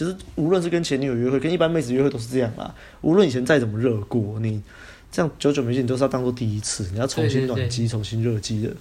[0.00, 2.74] 其实无论是跟前女友约会，跟一般妹子约会都是这样啦。
[3.02, 4.62] 无论以前再怎么热过，你
[5.12, 8.74] 这样久久没见，你都是要当做第一次，你要重新暖机、重新热机的。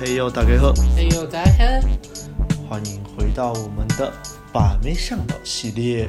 [0.00, 0.74] 嘿呦，大家好！
[0.96, 2.68] 嘿呦，大家好！
[2.68, 4.12] 欢迎回到我们的
[4.52, 6.08] 把妹向导系列。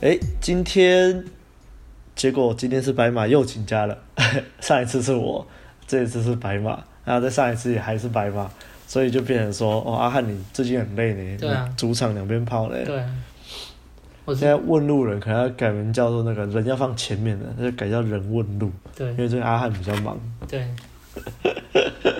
[0.00, 1.22] 哎，今天
[2.14, 3.98] 结果今天是白马又请假了，
[4.62, 5.46] 上一次是我，
[5.86, 8.50] 这一次是白马，然后在上一次也还是白马，
[8.86, 13.08] 所以就变成说，哦，阿汉你最近很累呢，对啊，主场两边跑嘞，对啊，
[14.26, 20.66] 我现在问路人可能要改名叫做那个人要放前面的，那就改叫人问路，对，因为最近阿汉比较忙，对，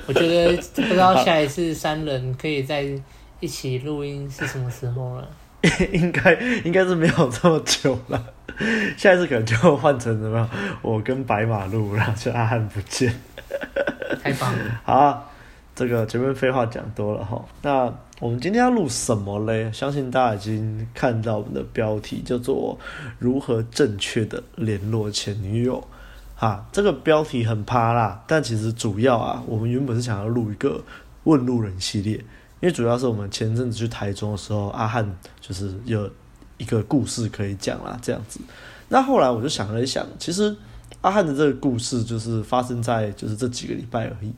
[0.06, 2.84] 我觉得不知道下一次三人可以在
[3.40, 5.28] 一起录音是什么时候了。
[5.92, 6.32] 应该
[6.64, 8.24] 应该是没有这么久了，
[8.96, 10.48] 下一次可能就换成什么？
[10.80, 13.12] 我跟白马路，然后就阿汉不见，
[14.26, 14.80] 太棒了。
[14.84, 15.30] 好，
[15.74, 17.44] 这个前面废话讲多了哈。
[17.62, 19.70] 那我们今天要录什么嘞？
[19.72, 22.78] 相信大家已经看到我们的标题，叫做
[23.18, 25.86] “如何正确的联络前女友”。
[26.34, 30.82] 哈，这个标题很趴啦，但其实主要啊，我们原本是想要录一个
[31.24, 32.14] 问路人系列。
[32.60, 35.06] 因为主要是我们前阵子去台中的时候，阿汉
[35.40, 36.10] 就是有
[36.56, 38.40] 一个故事可以讲啦，这样子。
[38.88, 40.56] 那后来我就想了一想，其实
[41.06, 44.32] 阿汉的这个故事就是发生在就是这几个礼拜而已。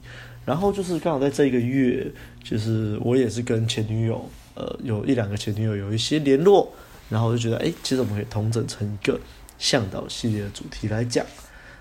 [0.44, 2.06] 然后就是刚好在这一个月，
[2.44, 4.22] 就是我也是跟前女友，
[4.54, 6.70] 呃，有一两个前女友有一些联络，
[7.08, 9.18] 然后我就觉得，哎，其实我们可以统整成一个
[9.58, 11.24] 向导系列的主题来讲。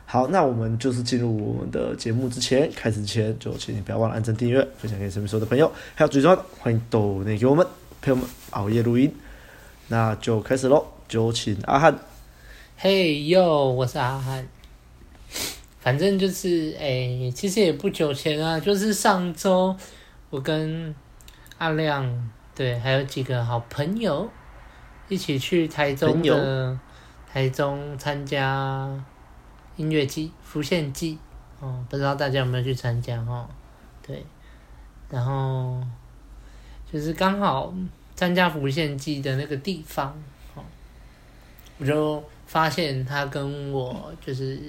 [0.05, 7.67] 好，那我们就是进入我们的节目之前，开始之前就请你不要忘了按赞、订阅、分享给身边所有的朋友，还有最重要的，欢迎抖内给我们
[8.01, 9.13] 陪我们熬夜录音。
[9.89, 11.97] 那就开始喽，就请阿汉。
[12.77, 14.56] 嘿哟，我是阿汉。
[15.87, 19.73] 反正就是，诶、欸，其实也不久前啊，就是上周
[20.29, 20.93] 我跟
[21.59, 24.29] 阿亮，对，还有几个好朋友
[25.07, 26.77] 一起去台中的
[27.31, 29.01] 台中参加。
[29.77, 31.17] 音乐季、浮现季，
[31.61, 33.47] 哦，不知道大家有没有去参加哦？
[34.05, 34.25] 对，
[35.09, 35.81] 然后
[36.91, 37.73] 就是刚好
[38.13, 40.13] 参加浮现季的那个地方，
[40.53, 40.63] 哦，
[41.77, 44.59] 我就发现他跟我就是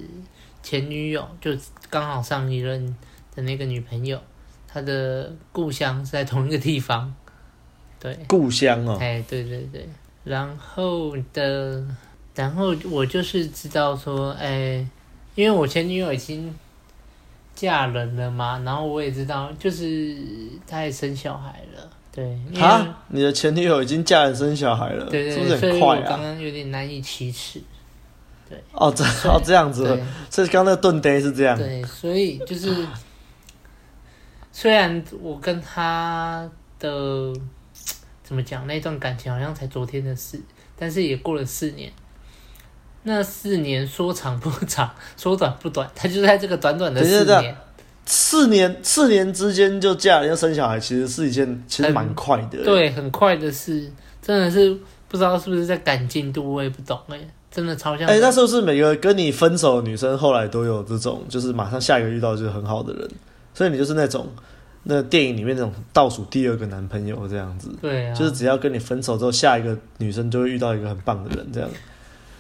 [0.69, 1.51] 前女友，就
[1.89, 2.95] 刚好上一任
[3.35, 4.21] 的那个女朋友，
[4.67, 7.15] 她的故乡是在同一个地方，
[7.99, 9.89] 对，故乡哦，哎，对对对，
[10.25, 11.83] 然后的，
[12.35, 14.87] 然后我就是知道说，哎。
[15.35, 16.53] 因为我前女友已经
[17.55, 20.17] 嫁人了嘛，然后我也知道，就是
[20.67, 22.37] 她也生小孩了，对。
[22.61, 26.07] 啊，你的前女友已经嫁人生小孩了，对对，对，是不是很快啊？
[26.09, 27.63] 刚刚有点难以启齿，
[28.49, 28.63] 对。
[28.73, 29.85] 哦，这哦这样子，
[30.31, 31.57] 所以刚刚那个盾杯是这样。
[31.57, 32.87] 对，所以就是，
[34.53, 36.49] 虽然我跟他
[36.79, 37.33] 的
[38.23, 40.41] 怎么讲，那段感情好像才昨天的事，
[40.77, 41.93] 但是也过了四年。
[43.05, 47.57] 那四年说长不长， 说短不短，他就在这个短短的四年，
[48.05, 54.77] 四年四年之间就嫁人要生小孩，其实是一件其实蛮快的，对，很快的事，真的是
[55.07, 57.19] 不知道是不是在赶进度，我也不懂哎，
[57.51, 58.09] 真的超像。
[58.09, 63.09] 哎、欸，那是不是每个跟你分手的女生后来都有这种，就是马上下一个遇到就是很好的人，
[63.55, 64.29] 所以你就是那种
[64.85, 71.69] 那电影里面那种倒数第二个男朋友这样子，对啊，就是只要跟你分手之后，下一个女生就会遇到一个很棒的人这样。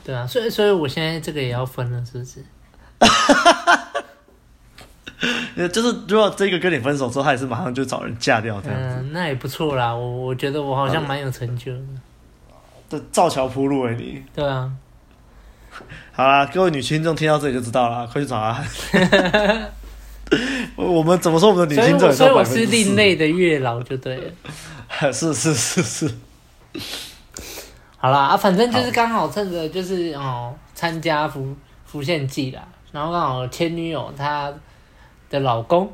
[0.05, 2.43] 对啊，所以所以我现在这个也要分了，是不是？
[5.69, 8.97] 就是如果这个跟你分手之后，他也是马上就找人嫁掉这样子。
[9.01, 9.93] 嗯，那也不错啦。
[9.93, 11.83] 我我觉得我好像蛮有成就的。
[12.89, 14.23] 这造桥铺路哎，你。
[14.35, 14.73] 对啊。
[16.13, 18.65] 好啦，各位女听众听到这里就知道了，快去找啊。
[20.77, 22.13] 我们怎么说我们的女听众？
[22.13, 24.31] 所以我是另类的月老，就对了。
[25.13, 26.11] 是是是是。
[27.97, 32.63] 好啦啊，反正就是刚好趁着就是哦参加浮浮现季啦，
[32.93, 34.53] 然后刚好前女友她
[35.31, 35.91] 的老公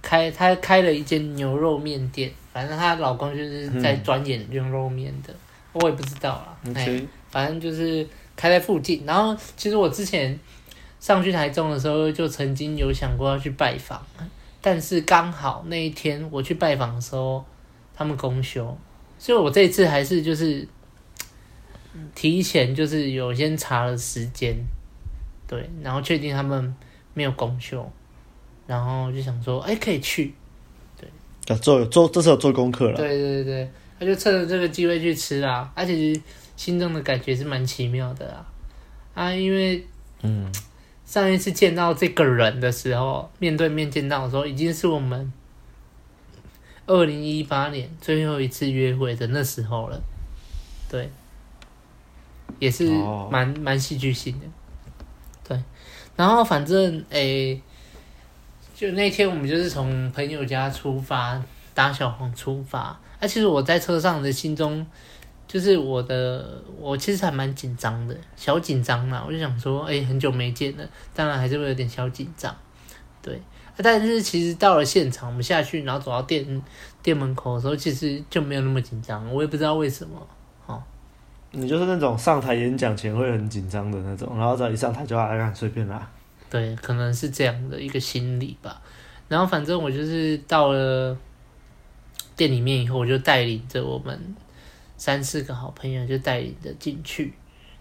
[0.00, 5.36] 开她开了一间牛肉面店，反正她老公就是在专研牛肉面的，嗯，
[5.72, 8.06] 我也不知道啦，哎，okay，反正就是
[8.40, 9.04] 开在附近。
[9.04, 10.38] 然后其实我之前
[10.98, 14.00] 上去台中的时候，就曾经有想过要去拜访，
[14.62, 17.44] 但是刚好那一天我去拜访的时候，
[17.94, 18.78] 他们公休，
[19.18, 20.66] 所以我这一次还是就是。
[22.14, 24.54] 提前就是有先查了时间，
[25.48, 26.72] 对，然后确定他们
[27.14, 27.90] 没有公休，
[28.64, 30.32] 然后就想说，哎，可以去，
[30.96, 36.12] 对，做做这是有做功课了，对对对，他就趁着这个机会去吃啦，而且
[36.60, 38.44] 心中的感觉是蛮奇妙的啊，
[39.14, 39.82] 啊，因为
[40.20, 40.52] 嗯，
[41.06, 45.32] 上一次见到这个人的时候，面对面见到的时候，已经是我们
[46.86, 49.98] 二零一八年最后一次约会的那时候了，
[50.90, 51.08] 对，
[52.58, 52.90] 也是
[53.30, 54.46] 蛮蛮戏剧性的，
[55.42, 55.62] 对，
[56.14, 57.62] 然后反正诶、欸，
[58.74, 61.42] 就那天我们就是从朋友家出发，
[61.72, 62.80] 搭小黄出发，
[63.18, 64.86] 啊，其实我在车上的心中。
[65.52, 69.24] 就是我的，我其实还蛮紧张的，小紧张嘛。
[69.26, 72.56] 我就想说，哎、欸，很久没见了，当然还是会有点小紧张，
[73.20, 73.34] 对、
[73.66, 73.74] 啊。
[73.82, 76.62] 但是其实到了现场，我们下去，然后走到店
[77.02, 79.28] 店门口的时候，其实就没有那么紧张。
[79.34, 80.24] 我也不知道为什么，
[80.66, 80.80] 哦。
[81.50, 86.08] 你就是那种上台演讲前会很紧张的那种，然后再一上台就爱让随便啦。
[86.48, 88.80] 对，可能是这样的一个心理吧。
[89.26, 91.18] 然后反正我就是到了
[92.36, 94.36] 店里面以后，我就带领着我们。
[95.00, 97.32] 三四个好朋友就带领着进去，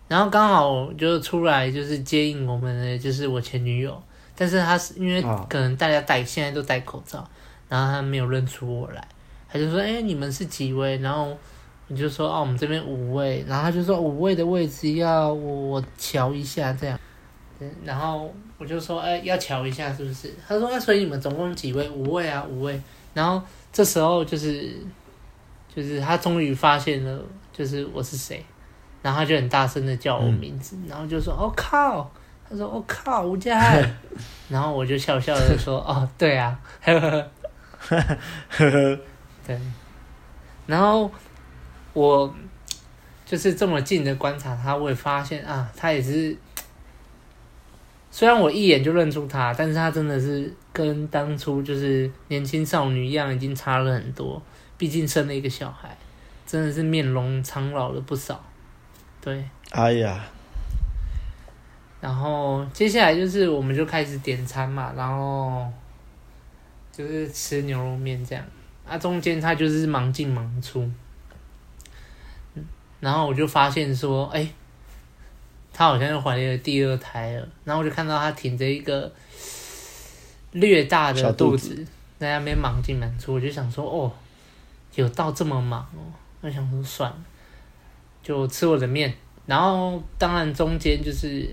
[0.08, 4.02] 然后刚好就出来就是接应我们的就是我前女友，
[4.38, 7.30] 但是她是因为可能大家戴现在都戴口罩，
[7.68, 9.06] 然后她没有认出我来，
[9.52, 11.38] 她就说：“哎，你们是几位？”然后
[11.90, 16.98] 我就说：“哦，我们这边五位。”然后她就说：“五位的位置要我瞧一下这样。”
[17.84, 21.90] 然后我就说：“哎，要瞧一下是不是？”她说：“那所以你们总共几位？
[21.90, 22.82] 五位啊，五位。”
[23.14, 24.74] 然后这时候就是。
[25.82, 27.24] 就是他终于发现了，
[27.54, 28.44] 就是我是谁，
[29.02, 32.12] 然后他就很大声的叫我名字，嗯、然后就说：“我、哦、靠！”
[32.50, 33.98] 他说：“我、哦、靠，吴佳翰。”
[34.50, 37.10] 然后我就笑笑的说：“哦，对啊，呵呵
[37.80, 38.06] 呵
[38.50, 39.00] 呵，
[39.48, 39.58] 对。”
[40.68, 41.10] 然后
[41.94, 42.34] 我
[43.26, 46.36] 就是这么近的观察他，我也发现啊，他也是，
[48.12, 54.42] 虽然我一眼就认出他，但是他真的是跟当初就是年轻少女一样，已经差了很多。
[54.80, 55.96] 毕竟生了一个小孩，
[56.48, 58.42] 真的是面容苍老了不少。
[59.20, 60.26] 对，哎呀，
[62.00, 65.70] 然后接下来就是我们就开始点餐嘛，然后
[66.94, 68.44] 就是吃牛肉面这样。
[68.88, 70.90] 啊，中间他就是忙进忙出，
[73.02, 74.50] 然后我就发现说，哎，
[75.74, 77.46] 他好像又怀了第二胎了。
[77.66, 79.12] 然后我就看到他挺着一个
[80.54, 81.88] 略大的肚子，肚子
[82.18, 84.10] 在那边忙进忙出，我就想说，哦。
[85.00, 86.00] 有到这么忙哦，
[86.42, 87.18] 我想说算了，
[88.22, 89.14] 就吃我的面。
[89.46, 91.50] 然后当然中间就是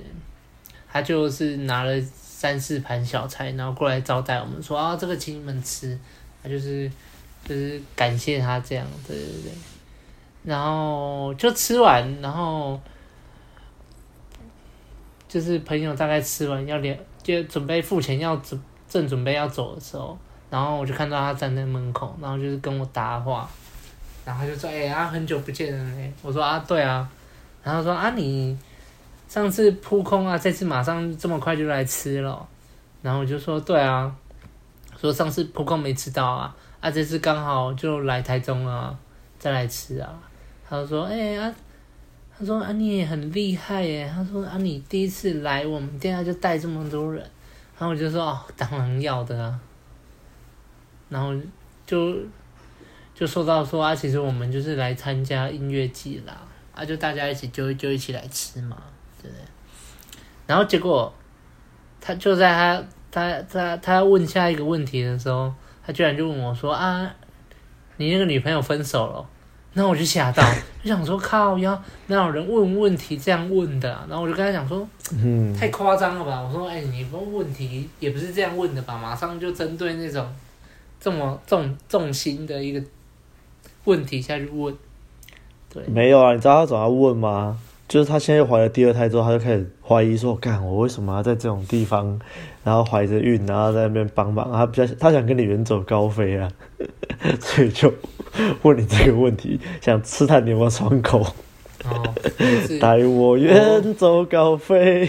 [0.93, 5.99] 他就是拿了三四盘小菜，然后过来招待我们说啊，这个请你们吃。
[6.43, 6.91] 他就是
[7.45, 9.53] 就是感谢他这样，对对对。
[10.45, 12.79] 然后就吃完，然后
[15.27, 20.17] 就是朋友大概吃完要连就准备付钱要准正准备要走的时候。
[20.49, 23.49] 然后我就看到他站在门口，然后就是跟我搭话，
[24.25, 27.09] 然后他就说：“哎、欸、呀，很久不见了嘞。”我说：“啊，对啊。”
[27.63, 28.57] 然后说：“啊，你
[29.29, 32.47] 上次扑空啊，这次马上这么快就来吃了。”
[33.03, 34.15] 然后我就说：“对啊。”
[34.99, 38.97] 说上次扑空没吃到啊，啊，这次刚好就来台中了，
[39.39, 40.19] 再来吃啊。
[40.69, 41.55] 他就说：“哎、欸、啊，
[42.39, 47.23] 他说啊，你也很厉害耶。”他说：“啊，你第一次来我们店啊，就带这么多人。”
[47.79, 49.61] 然后我就说：“哦，当然要的啊。”
[51.08, 51.32] 然后
[51.87, 52.17] 就
[53.14, 56.37] 就说到说啊，其实我们就是来参加音乐季啦，
[56.75, 58.76] 啊，就大家一起就就一起来吃嘛，
[59.23, 59.44] 对不对？
[60.47, 61.12] 然后结果
[62.00, 65.53] 他就在他他他他问下一个问题的时候，
[65.87, 67.11] 他居然就问我说啊，
[67.97, 69.26] 你那个女朋友分手了？
[69.73, 70.42] 然后我就吓到，
[70.83, 74.07] 就想说靠呀，哪有人问问题这样问的啊？
[74.09, 76.40] 然后我就跟他讲说，嗯，太夸张了吧？
[76.40, 78.99] 我说哎，你问问题也不是这样问的吧？
[78.99, 80.26] 马上就针对那种。
[81.00, 82.83] 这么重重心的一个
[83.85, 84.75] 问题下去问，
[85.73, 86.33] 对，没有啊？
[86.35, 87.59] 你知道他怎么问吗？
[87.88, 92.19] 就是他现在怀了第二胎之后，他就开始怀疑说：“干，我为什么要在这种地方，
[92.65, 94.50] 然后怀着孕，然后在那边帮忙？
[94.53, 96.50] 他比较他想跟你远走高飞啊，
[97.38, 97.95] 所以就
[98.62, 101.21] 问你这个问题，想刺探你有没有窗口。
[101.85, 102.15] 哦，
[102.81, 105.09] 带我远走高飞。”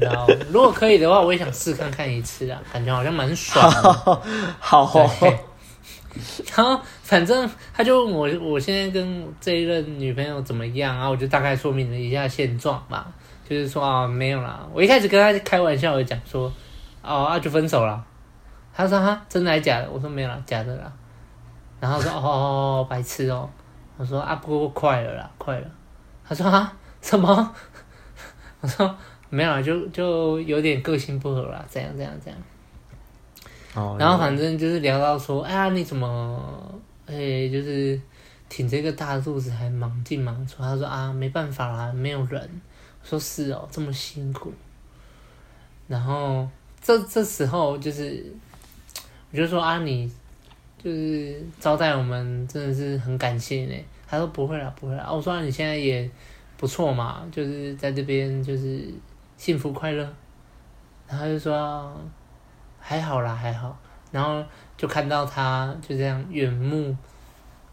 [0.00, 3.92] 然后，如果可以的话，我也想试看看一次啊，感觉好像蛮爽的。
[4.60, 5.10] 好，好。
[6.56, 11.08] 然后，反正他就问我，我现在跟这一任女朋友怎么样啊？
[11.08, 13.06] 我就大概说明了一下现状嘛，
[13.48, 14.66] 就是说啊，没有啦。
[14.72, 16.52] 我一开始跟他开玩笑我讲说，
[17.02, 18.04] 哦，啊就分手了。
[18.74, 19.88] 他说哈，真的还假的？
[19.90, 20.90] 我说没有啦，假的啦。
[21.78, 23.48] 然后说哦，哦，白痴哦。
[23.96, 25.66] 我说啊，不过快了啦，快了。
[26.26, 27.54] 他说啊，什么？
[28.60, 28.96] 我说。
[29.30, 32.38] 没有，就就有点个性不合啦，这样这样这样。
[33.74, 33.96] 哦。
[33.98, 38.00] 然后反正就是聊到说，哎呀，你怎么，哎，就是
[38.48, 40.62] 挺这个大肚子还忙进忙出。
[40.62, 42.40] 他说啊，没办法啦，没有人。
[43.02, 44.52] 我说是哦，这么辛苦。
[45.86, 46.48] 然后
[46.80, 48.24] 这这时候就是，
[49.30, 50.10] 我就说啊，你
[50.82, 53.74] 就是招待我们，真的是很感谢呢。
[54.06, 55.06] 他说不会啦，不会啦。
[55.10, 56.10] 我说你现在也
[56.56, 58.88] 不错嘛，就是在这边就是
[59.38, 60.06] 幸福快乐。
[61.08, 61.90] 然后就说
[62.78, 63.78] 还好啦，还好。
[64.12, 64.44] 然后
[64.76, 66.94] 就看到他就这样远目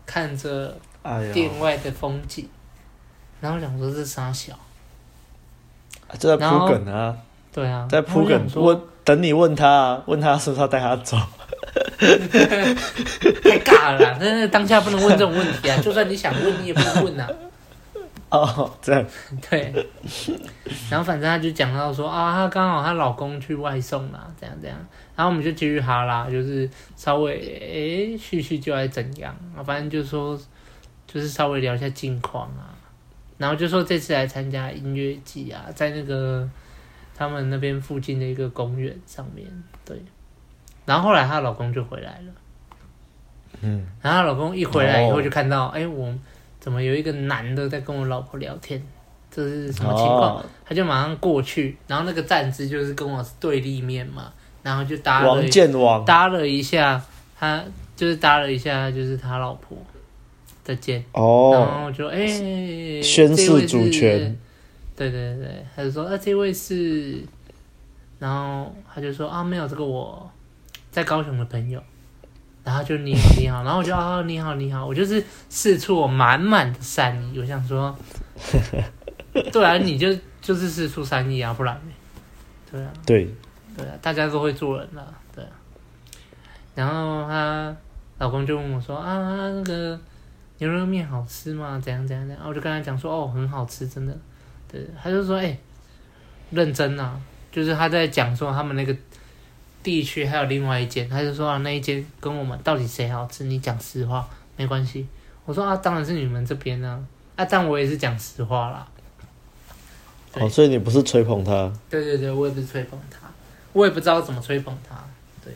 [0.05, 0.77] 看着
[1.33, 2.47] 店外的风景，
[3.41, 4.57] 然后想说这是啥小？
[6.17, 7.17] 这在铺梗啊。
[7.51, 8.47] 对啊，在铺梗。
[8.55, 11.17] 我等你问他，问他是不是要带他走。
[11.97, 15.77] 太尬了啦，但是当下不能问这种问题啊！
[15.81, 17.29] 就算你想问，你也不能问啊。
[18.37, 19.05] 哦，这样。
[19.49, 19.71] 对。
[20.89, 24.77] 然后反正她就讲到说啊，她刚好她老公去外送啦，这样这样。
[25.15, 29.63] 然后我们就继续哈啦，就是稍微诶叙叙旧来怎样啊？
[29.63, 30.37] 反正就说
[31.07, 32.75] 就是稍微聊一下近况啊。
[33.37, 36.49] 然后就说这次来参加音乐季啊，在那个
[37.13, 39.45] 他们那边附近的一个公园上面，
[39.83, 40.01] 对。
[40.85, 42.33] 然后后来她老公就回来了，
[43.61, 46.13] 嗯，然后她老公一回来以后就看到，哎、哦，我
[46.65, 48.83] 怎么有一个男的在跟我老婆聊天？
[49.29, 50.37] 这是什么情况？
[50.37, 56.03] 哦、他就马上过去，然后那个站姿就是跟我对立面嘛，然后就搭了王建王。
[56.03, 56.99] 搭了一下，
[57.37, 57.63] 他
[57.95, 59.77] 就是搭了一下，就是他老婆
[60.63, 62.25] 的肩，哦，然后就哎，
[62.99, 64.35] 宣誓主权，
[64.95, 67.23] 对对对，他就说啊，这位是，
[68.17, 70.27] 然后他就说啊，没有这个我。
[70.89, 71.83] 在高雄的朋友，
[72.65, 77.95] 然后就你好你好，然后我就啊你好你好，我就是释出我满满的善意，我想说，
[79.53, 80.07] 对啊，你就
[80.41, 81.79] 就是释出善意啊，不然？
[82.71, 83.29] 对啊，对，
[83.77, 85.51] 对啊，大家都会做人了，对啊。
[86.73, 87.77] 然后她
[88.17, 89.13] 老公就问我说啊，
[89.51, 89.99] 那个
[90.57, 91.79] 牛肉面好吃吗？
[91.79, 92.37] 怎样怎样怎样？
[92.37, 94.17] 然后我就跟他讲说哦，很好吃，真的。
[94.67, 95.59] 对，他就说哎、欸，
[96.49, 98.95] 认真啊，就是他在讲说他们那个。
[99.85, 103.43] 地区还有另外一间，他就说啊，那一间跟我们到底谁好吃？
[103.43, 104.27] 你讲实话
[104.57, 105.05] 没关系。
[105.45, 106.99] 我说啊，当然是你们这边啊，
[107.35, 108.87] 啊，但我也是讲实话啦。
[110.33, 111.71] 哦，所以你不是吹捧他？
[111.87, 113.27] 对对对，我也不是吹捧他，
[113.73, 114.95] 我也不知道怎么吹捧他。
[115.43, 115.53] 对，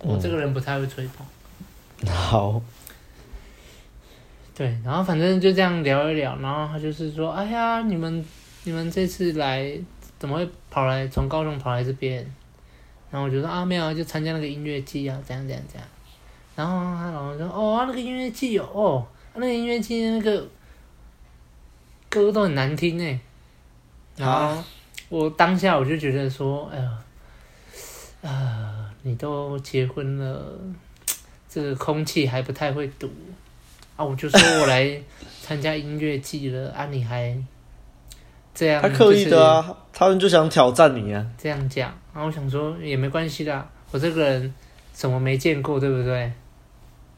[0.00, 1.24] 我这个人不太会吹捧。
[2.00, 2.60] 嗯、 好。
[4.56, 8.24] 对，然后反正就这样聊一聊，然后他就是说，哎呀，你们
[8.64, 9.72] 你们这次来
[10.18, 12.26] 怎么会跑来从高雄跑来这边？
[13.10, 15.88] 然后我就说啊，没有，就参加那个音乐季啊，怎样怎样怎样。
[16.54, 20.46] 然后他老公说哦，那个音乐季哦，哦，那个音乐季那个
[22.08, 23.18] 歌都很难听哎。
[24.16, 24.62] 然后
[25.08, 26.98] 我当下我就觉得说，哎呀，
[28.22, 30.58] 啊、你都结婚了，
[31.48, 33.10] 这个空气还不太会读
[33.96, 34.04] 啊。
[34.04, 35.00] 我就说我来
[35.40, 37.36] 参加音乐季了啊，你还。
[38.58, 41.24] 这样，他刻意的啊，他们就想挑战你啊。
[41.38, 44.52] 这样讲，然后我想说也没关系的，我这个人
[44.92, 46.32] 什么没见过，对不对？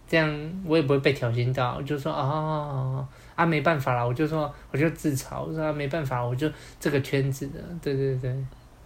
[0.06, 0.28] 这样
[0.66, 6.46] 我也不会被挑衅到，我就说哦啊，没办法了，我就说我就自嘲，我说、啊、没办法，我就
[6.78, 8.44] 这个圈子的，对对对，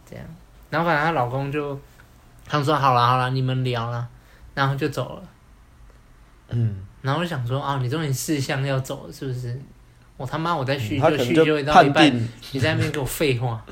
[0.09, 0.25] 这样。
[0.71, 1.77] 然后反正她老公就
[2.47, 4.07] 他们说好了好了，你们聊了，
[4.55, 5.23] 然后就走了。
[6.51, 9.61] 嗯，然后我想说啊，你终于四项要走了，是不是？
[10.17, 10.55] 我他妈！
[10.55, 13.65] 我在叙旧，叙旧到一半，你在那边给我废话。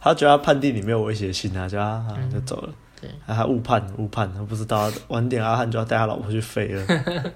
[0.00, 2.72] 他觉得他判定你没有威胁性啊，就啊，就走了。
[3.00, 6.86] 对，他误判误判，他不知道晚点阿汉就要带他老婆去飞了。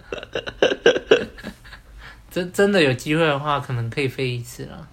[2.30, 4.88] 真真的有机会的话，可能可以飞一次了。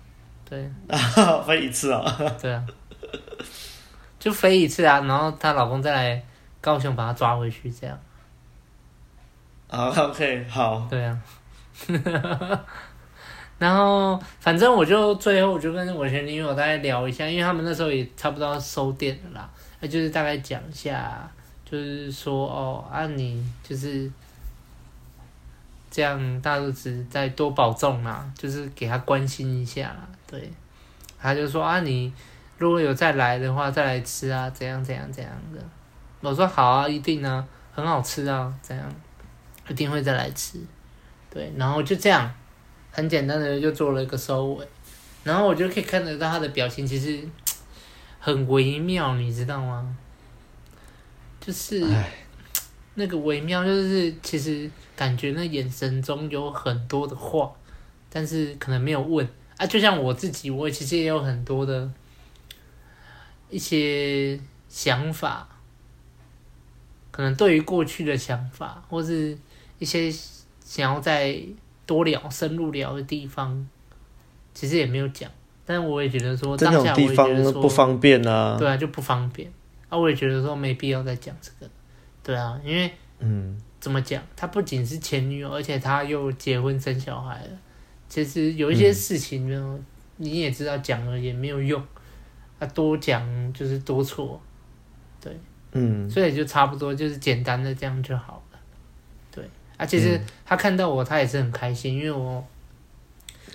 [0.48, 0.70] 对，
[1.48, 2.18] 飞一次啊？
[2.42, 2.64] 对啊，
[4.20, 6.24] 就飞一次啊，然后她老公再来
[6.62, 8.00] 高雄把她抓回去，这样。
[9.70, 10.88] 啊，OK，好。
[10.90, 11.18] 对啊。
[13.62, 19.50] 然后，反正我就最后我就跟我前女友大概聊一下，因为他们那时候也差不多要收店了啦，
[19.80, 21.30] 那就是大概讲一下，
[21.64, 24.12] 就是说哦，啊你就是
[25.92, 30.52] 这样大肚子再多保重啦，就是给他关心一下啦，对，
[31.20, 32.12] 他就说啊你
[32.58, 35.62] 如果有再来的话再来吃啊，怎样怎样怎样的，
[36.22, 38.92] 我说好啊，一定啊，很好吃啊，怎样，
[39.70, 40.58] 一定会再来吃，
[41.30, 42.34] 对，然后就这样。
[42.92, 44.68] 很简单的就做了一个收尾，
[45.24, 47.26] 然后我就可以看得到他的表情，其实
[48.20, 49.96] 很微妙，你知道吗？
[51.40, 51.82] 就是
[52.96, 57.50] 那个微妙，就是其实感觉那眼神中有很多的话，
[58.10, 59.66] 但是可能没有问啊。
[59.66, 61.90] 就像我自己，我其实也有很多的
[63.50, 65.48] 一些想法，
[67.10, 69.38] 可能对于过去的想法，或是
[69.80, 70.12] 一些
[70.66, 71.42] 想要在。
[71.92, 73.68] 多聊、深入聊的地方，
[74.54, 75.30] 其实也没有讲，
[75.66, 79.52] 但我也觉得说，当下我也觉得说不方便啊，对啊，就不方便。
[79.90, 81.70] 啊，我也觉得说没必要再讲这个，
[82.24, 84.24] 对啊，因为嗯，怎么讲？
[84.38, 87.50] 他不仅是前女友，而且他又结婚生小孩了。
[88.08, 91.84] 其实有一些事情呢，嗯、你也知道，讲了也没有用，
[92.60, 94.40] 啊，多讲就是多错，
[95.20, 95.38] 对，
[95.74, 98.42] 嗯，所以就差不多就是简单的这样就好。
[99.82, 102.44] 啊，其实他看到我，他也是很开心，因为我。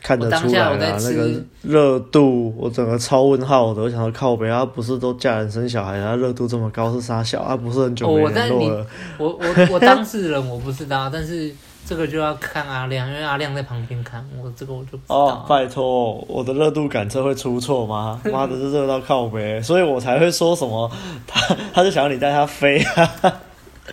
[0.03, 3.83] 看得出来啊，那个热度，我整个超问号的。
[3.83, 7.43] 我想说靠北，他不是都嫁人生小孩，他热度这么高是啥小？
[7.45, 8.87] 他不是很久没联络了。
[9.19, 11.53] 我我我，我 当事人我不知道，但是
[11.85, 15.17] 这个就要看阿亮，因为阿亮在旁边看，我这个我就不知道。
[15.17, 18.21] 哦，拜托，我的热度感测会出错吗？
[18.31, 20.89] 妈的，是热到靠北，所以我才会说什么，
[21.27, 23.11] 他他就想要你带他飞啊。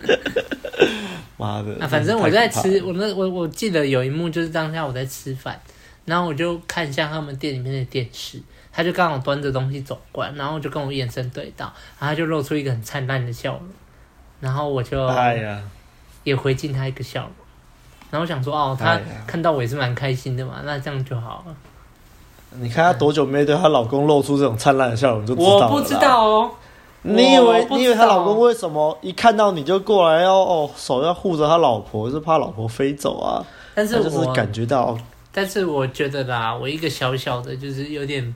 [1.44, 5.60] 妈的，啊，反正我在吃，我那我我记得有一幕就是当下我在吃饭。
[6.06, 8.38] 然后我就看向他们店里面的电视，
[8.70, 11.64] 他就刚好端着东西走过来，然后就跟我眼神对到，
[11.98, 13.62] 然后他就露出一个很灿烂的笑容，
[14.40, 15.10] 然后我就
[16.22, 17.30] 也回敬他一个笑容，
[18.10, 21.56] 然后我想说哦，他看到我也是蛮开心的嘛，那这样就好了。
[22.60, 25.66] 你看她多久没对她老公露出这种灿烂的笑容，就知道了。
[25.70, 26.50] 我不知道哦，
[27.06, 33.44] 你以为你以为她老公为什么一看到你就过来要哦手要护着他老婆，是怕老婆飞走啊？
[33.74, 34.98] 但是我就是感觉到。
[35.30, 38.34] 但是我觉得啦，我一个小小的，就是有点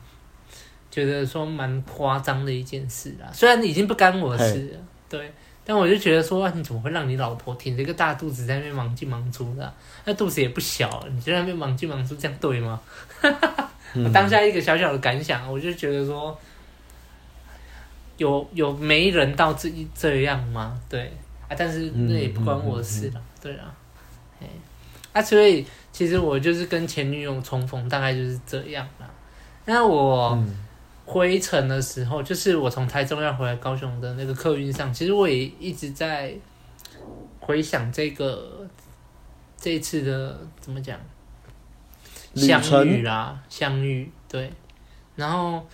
[0.91, 3.31] 觉得说蛮夸张的一件事啦。
[3.33, 5.33] 虽然已经不干我的事了，对，
[5.65, 9.73] 但我就觉得说，你怎么会让你老婆挺着一个大肚子在那边忙进忙出的啊？
[10.05, 12.81] 那肚子也不小，你在那边忙进忙出，这样对吗？
[13.95, 16.37] 我 当下一个小小的感想，我就觉得说，
[18.19, 20.79] 有有没人到这这样吗？
[20.89, 21.11] 对
[21.49, 23.75] 啊，但是那也不关我的事了，对啊，
[24.41, 24.47] 哎，
[25.15, 25.67] 啊，所以。
[25.91, 29.11] 其实我就是跟前女友重逢，大概就是这样啦。
[29.65, 30.39] 那我
[31.05, 36.33] 回程的时候，就是我从台中要回来高雄的那个客运上，其实我也一直在
[37.41, 38.65] 回想这个
[39.57, 40.97] 这一次的怎么讲
[42.37, 44.53] 相遇啦，相遇对。
[45.17, 45.67] 然后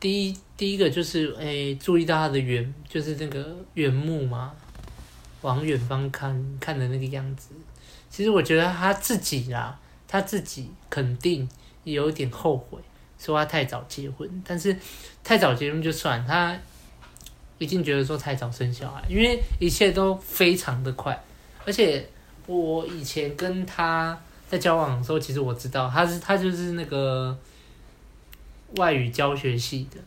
[0.00, 4.52] 第一第一个就是哎，注意到他的远，就是那个远目嘛，
[5.42, 7.50] 往远方看看的那个样子。
[8.08, 11.48] 其实我觉得他自己啦，他自己肯定
[11.84, 12.78] 有点后悔，
[13.18, 14.28] 说他太早结婚。
[14.46, 14.76] 但是
[15.22, 16.56] 太早结婚就算，他
[17.58, 21.20] 已经觉得说太早生小孩，因为一切都非常的快。
[21.66, 22.08] 而且
[22.46, 27.36] 我以前跟他在交往的时候，其实我知道他是他就是那个
[28.76, 29.98] 外语教学系的，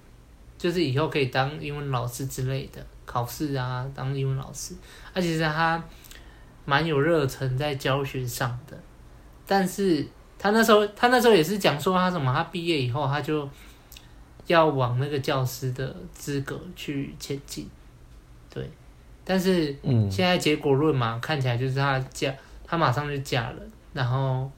[0.58, 4.76] 就是以后可以当英文老师之类的，考试啊当英文老师。
[5.14, 5.84] 而且是他。
[6.64, 8.78] 蛮有热忱在教学上的，
[9.48, 13.50] 但是他那时候，他那时候也是讲说他什么，他毕业以后他就
[14.46, 17.68] 要往那个教师的资格去前进，
[18.48, 18.70] 对，
[19.26, 19.76] 但是
[20.10, 22.32] 现在结果论嘛，看起来就是他嫁，
[22.64, 24.50] 他马上就嫁了，然后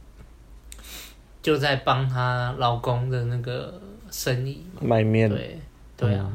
[1.42, 3.82] 就在帮他老公的那个
[4.14, 5.60] 生意卖面，对，
[5.98, 6.32] 对啊，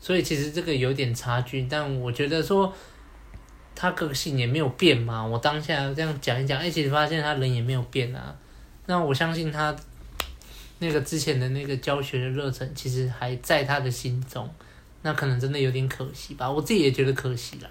[0.00, 2.72] 所以其实这个有点差距，但我觉得说。
[3.74, 8.36] 他个性也没有变嘛，我当下这样讲一讲，而且发现他人也没有变啊。
[8.84, 9.74] 那我相信他
[10.78, 14.48] 那个之前的那个教学的热忱，其实还在他的心中。
[15.00, 17.70] 那可能真的有点可惜吧，我自己也觉得可惜啦。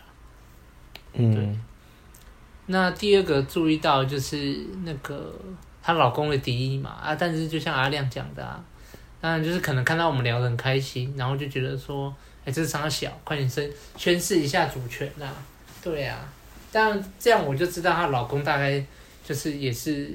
[1.14, 1.36] 嗯。
[1.36, 1.56] 对。
[2.66, 5.40] 那第二个注意到就是那个
[5.84, 8.62] 她老公的敌意嘛啊，但是就像阿亮讲的啊，
[9.22, 15.32] 当然就是可能看到我们聊得很开心，然后就觉得说，哎，这是三小，快点宣宣示一下主权啊。
[15.84, 16.26] 对呀、啊，
[16.72, 18.84] 但这样我就知道她老公大概
[19.24, 20.12] 就是也是，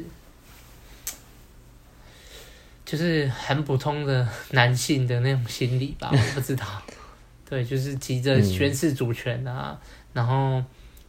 [2.85, 6.67] 就是很普通的男性的那种心理吧，我不知道。
[7.49, 10.61] 对，就是急着宣示主权啊，嗯、然后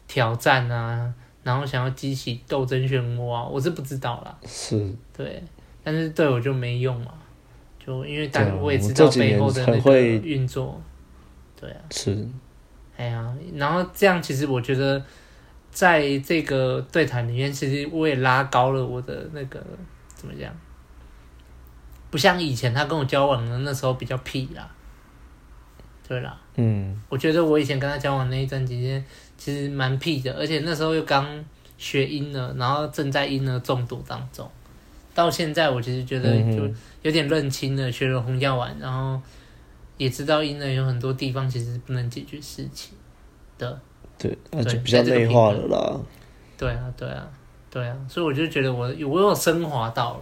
[0.08, 4.38] 挑战啊，然后想要激起斗争漩涡啊，我是不知道啦。
[4.46, 4.94] 是。
[5.16, 5.44] 对，
[5.84, 7.12] 但是对我就没用嘛，
[7.88, 10.80] 就因为大概我也知道背后的那个运作。
[11.60, 11.80] 对啊。
[11.90, 12.28] 是。
[12.98, 15.02] 哎呀，然后这样其实我觉得，
[15.72, 19.64] 在这个对谈里面，其实我也拉高了我的那个
[20.16, 20.52] 怎么讲？
[22.10, 24.68] 不像以前他跟我交往的那时候比较屁啦，
[26.08, 29.06] 对啦，嗯，我觉得我以前跟他交往那一段期间，
[29.38, 31.28] 其实蛮屁的，而且那时候又刚
[31.78, 34.50] 学英了，然后正在婴儿中毒当中，
[35.18, 36.62] 到现在我其实觉得就
[37.02, 39.20] 有点认清了，学了红药丸，然后。
[39.98, 42.94] 也知道因为有很多地方其实不能解决事情
[43.58, 43.82] 的，
[44.16, 46.00] 对，那就比较内化了啦。
[46.56, 47.28] 对啊，对啊，
[47.72, 50.20] 对啊，所以我就觉得我我有升华到了。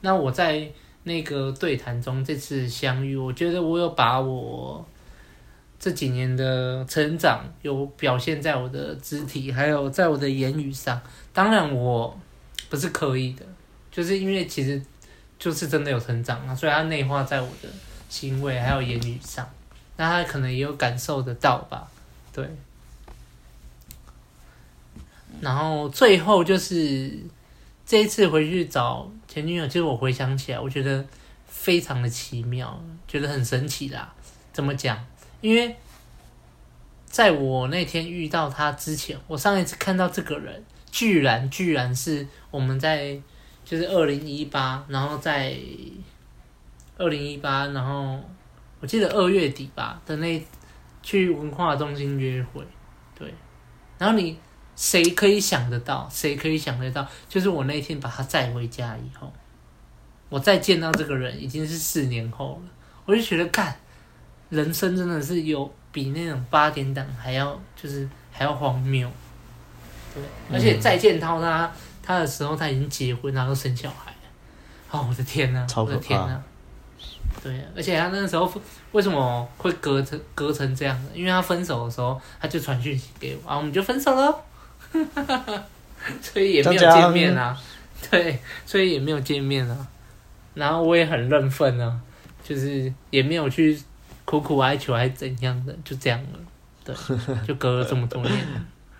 [0.00, 0.68] 那我在
[1.04, 4.84] 那个对谈中这次相遇，我觉得我有把我
[5.78, 11.00] 这几年的成长有表现在我的肢体，还有在我的言语上。
[11.32, 12.18] 当然，我
[12.68, 13.46] 不是刻意的，
[13.92, 14.82] 就是因为其实
[15.38, 17.68] 就是真的有成长啊，所以它内化在我的
[18.08, 19.48] 行为还有言语上。
[19.96, 21.86] 那他可能也有感受得到吧？
[22.32, 22.48] 对。
[25.40, 27.12] 然后最后就是
[27.84, 31.04] 这一次回去找前女友，其实我回想起来，我觉得
[31.46, 34.12] 非常的奇妙，觉得很神奇啦。
[34.52, 35.04] 怎么讲？
[35.42, 35.76] 因为
[37.04, 43.20] 在我那天遇到他之前，我上一次看到这个人，居然居然是我们在
[43.64, 45.56] 就是二零一八，然后在
[46.98, 48.20] 二零一八，然后
[48.80, 50.44] 我记得二月底吧的那
[51.02, 52.64] 去文化中心约会，
[53.18, 53.32] 对，
[53.98, 54.38] 然后你
[54.76, 56.08] 谁可以想得到？
[56.10, 57.06] 谁可以想得到？
[57.28, 59.32] 就是我那天把他载回家以后，
[60.28, 62.70] 我再见到这个人已经是四年后了，
[63.04, 63.76] 我就觉得干。
[64.50, 69.10] 人生真的是有比那种八点档还要就是还要荒谬，
[70.12, 70.22] 对，
[70.52, 74.16] 而且再见到他他的时候他已经结婚，然后生小孩了，
[74.90, 76.42] 哦，我的天呐，我的天呐，
[77.42, 78.52] 对，而且他那个时候
[78.92, 81.10] 为什么会隔成隔成这样的？
[81.14, 84.44] 因为他分手的时候他就传讯息给我啊，我们就分手了，
[86.20, 87.56] 所以也没有见面啊，
[88.10, 89.86] 对，所以也没有见面啊，
[90.54, 92.00] 然后我也很认份啊，
[92.42, 93.80] 就是也没有去。
[94.24, 96.38] 苦苦哀求还是怎样的，就这样了，
[96.84, 96.94] 对，
[97.44, 98.38] 就隔了这么多年。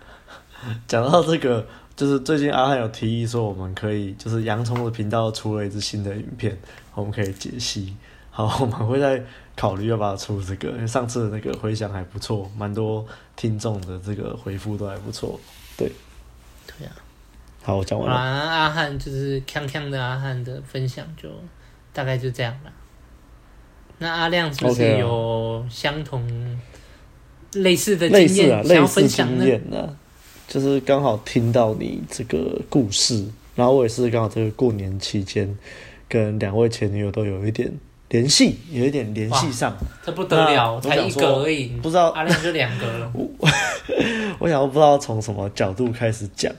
[0.85, 1.65] 讲到这个，
[2.03, 6.57] 就是最近阿汉有提议说，我们可以就是洋葱的频道出了一支新的影片，
[6.93, 7.95] 我们可以解析。
[8.29, 9.23] 好，我们会再
[9.55, 13.05] 考虑要不要出这个，因为上次的那个回响还不错，蛮多
[13.37, 15.39] 听众的这个回复都还不错。
[15.77, 15.89] 对，
[16.67, 16.91] 对啊。
[17.63, 18.13] 好，我讲完了。
[18.13, 21.29] 阿汉就是锵锵的阿汉的分享，就
[21.93, 22.71] 大概就这样了。
[23.99, 26.59] 那阿亮是不是有相同
[27.53, 29.97] 类似的经验、啊、想要分享呢？
[30.47, 33.25] 啊、就是刚好听到你这个故事，
[33.55, 35.57] 然后我也是刚好这个过年期间
[36.07, 37.71] 跟两位前女友都有一点
[38.09, 39.75] 联系，有一点联系上，
[40.05, 43.11] 这不得了，才一个而已，不知道阿亮就两个了。
[43.15, 43.29] 我
[44.39, 46.53] 我想我不知道从什么角度开始讲。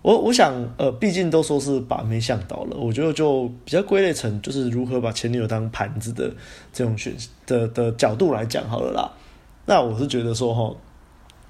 [0.00, 6.32] 我我想，呃，毕竟都说是把妹向导了，我觉得就比较归类成就是如何把前女友当盘子的
[6.72, 7.12] 这种选
[7.46, 9.10] 的的角度来讲好了啦。
[9.66, 10.74] 那我是觉得说，哈，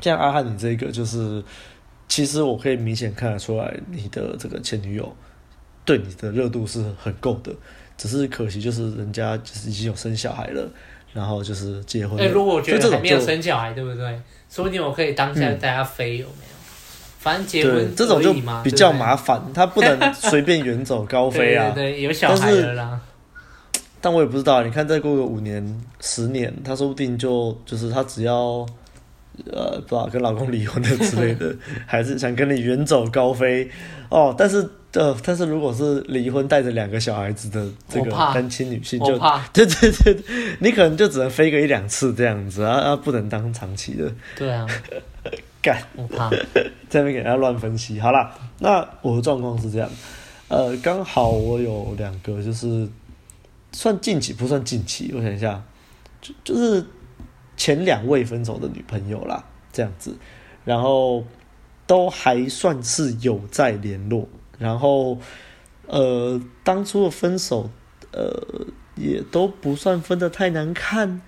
[0.01, 1.45] 像阿汉你这个，就是
[2.09, 5.15] 其实我可以明显看得出来，你的这个前女友
[5.85, 7.53] 对你的热度是很够的，
[7.97, 10.69] 只是可惜就是人家就是已经有生小孩了，
[11.13, 12.25] 然后就是结婚了。
[12.25, 14.21] 哎、欸，如果我觉得还没有生小孩，对不对？
[14.51, 16.59] 说不定我可以当下带他飞，有没有？
[17.19, 21.71] 反正结婚这种就比较麻烦，他不能随便远走高飞啊。
[21.75, 23.01] 对，对，对，有小孩了啦。
[24.01, 28.65] 但我也不知道，你看再过个五年、十年，他说不定就就是他只要
[29.53, 31.55] 呃，不知道跟老公离婚的之类的，
[31.87, 33.71] 还是想跟你远走高飞
[34.09, 34.35] 哦。
[34.37, 39.19] 但是呃，但是如果是离婚带着两个小孩子的这个单亲女性就，就
[39.53, 40.17] 对对对，
[40.61, 44.13] 你可能就只能飞个一两次这样子啊啊，不能当长期的。
[44.37, 44.67] 对啊。
[45.61, 46.31] 干，我怕
[46.89, 47.99] 这边给人家乱分析。
[47.99, 49.91] 好啦，那我的状况是这样，
[50.47, 52.89] 呃，刚好我有两个，就是
[53.73, 55.61] 算近期不算近期，我想一下，
[56.23, 56.83] 就就是
[57.59, 60.17] 前两位分手的女朋友啦，这样子，
[60.65, 61.23] 然后
[61.87, 64.27] 都还算是有在联络，
[64.59, 65.19] 然后
[65.87, 67.69] 呃，当初的分手，
[68.13, 68.67] 呃，
[68.97, 71.21] 也都不算分得太难看。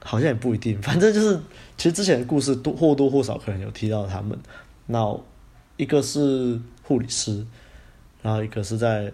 [0.00, 1.38] 好像也不一定，反正就是，
[1.76, 4.38] 其实之前的故事多或多或少可能有提到他们。
[4.86, 5.14] 那
[5.76, 7.44] 一个是护理师，
[8.22, 9.12] 然后一个是在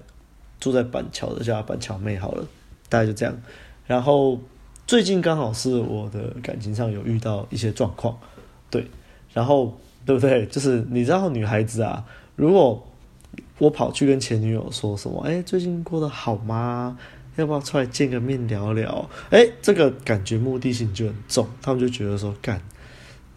[0.61, 2.47] 住在板桥的，叫板桥妹好了，
[2.89, 3.35] 大概就这样。
[3.87, 4.39] 然后
[4.87, 8.17] 最近刚好是我的感情上有遇到一些状况，
[8.71, 8.87] 对，
[9.33, 10.45] 然后对不对？
[10.47, 12.05] 就是你知道女孩子啊，
[12.37, 12.87] 如果
[13.59, 16.99] 我跑去跟前女友说什么，哎，最近过得好吗？
[17.37, 19.09] 要不要出来见个面聊聊？
[19.31, 22.61] 哎、欸，这个感觉目的性就很重，他们就觉得说，干，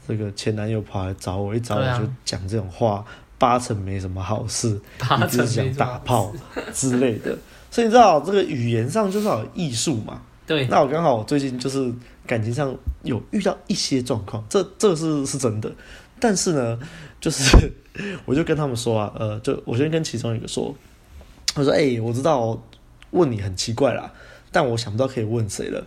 [0.08, 3.06] 这个前男友跑来找我，一找我就讲这种话，啊、
[3.40, 6.32] 八成没什么好事，你只是想打炮
[6.74, 7.36] 之类的。
[7.72, 10.22] 所以你知道，这个语言上就是要有艺术嘛。
[10.48, 10.66] 对。
[10.66, 11.94] 那我刚好最近就是
[12.26, 15.72] 感情上有遇到一些状况，这这是是真的。
[16.20, 16.80] 但是呢，
[17.22, 17.72] 就是
[18.26, 20.74] 我就跟他们说啊，呃，就我先跟其中一个说，
[21.56, 22.60] 我说，哎、我知道。
[23.12, 24.12] 问你很奇怪啦，
[24.52, 25.82] 但我想不到可以问谁了。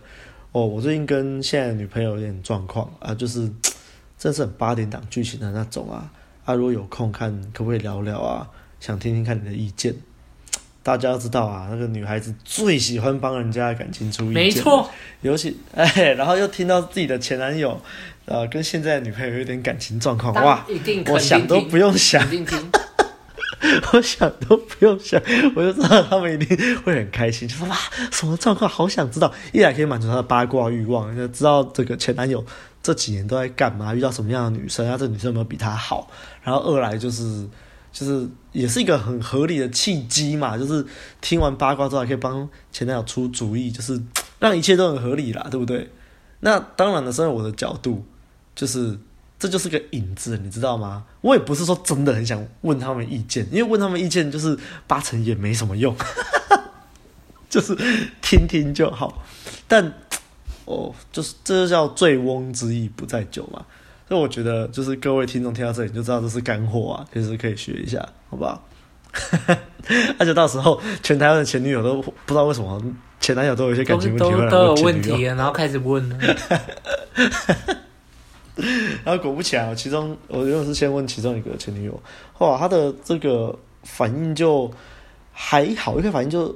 [0.53, 3.47] 哦，我最近跟现在女朋友有点状况啊，就是
[4.17, 6.11] 真是很八点档剧情的那种啊。
[6.45, 8.49] 啊，如果有空看，可不可以聊聊啊？
[8.79, 9.95] 想听听看你的意见。
[10.83, 14.89] 大家要知道啊，那个女孩子最喜欢帮人家的感情出意见，没错。
[15.21, 17.79] 尤其 哎，然后又听到自己的前男友，
[18.25, 22.27] 呃，跟现在的女朋友有点感情状况，哇，一定我想都不用想，
[23.93, 25.21] 我想都不用想，
[25.55, 27.77] 我就知道他们一定会很开心，就说哇，
[28.11, 32.43] 什么状况，好想知道，一来可以满足他的八卦欲望，就知道这个前男友
[32.81, 36.09] 这几年都在干嘛，遇到什么样的女生，啊，这女生有没有比他好，
[36.41, 37.47] 然后二来就是。
[37.91, 40.85] 就是也是一个很合理的契机嘛，就是
[41.19, 44.01] 听完八卦之后还可以帮前男友出主意，就是
[44.39, 45.89] 让一切都很合理啦，对不对？
[46.39, 48.03] 那当然了，身为我的角度，
[48.55, 48.97] 就是
[49.37, 51.05] 这就是个引子，你知道吗？
[51.21, 55.95] 我也不是说真的很想问他们意见，因为问他们意见就是八成也没什么用，
[57.49, 57.75] 就是
[58.21, 59.23] 听听就好。
[59.67, 59.93] 但
[60.65, 63.65] 哦，就是这就叫醉翁之意不在酒嘛。
[64.11, 68.61] 那我觉得，就是各位听众听到这里就知道这是干货啊，其实可以学一下，好不好？
[70.19, 72.81] 而且到时候全台湾的前女友都不知道为什么
[73.21, 76.17] 前男友都有一些感情问题，都都有问题，然后开始问了。
[79.05, 81.97] 然后果不其然，其中我原本是先问其中一个前女友，
[82.39, 84.69] 哇，他的这个反应就
[85.31, 86.53] 还好，一个反应就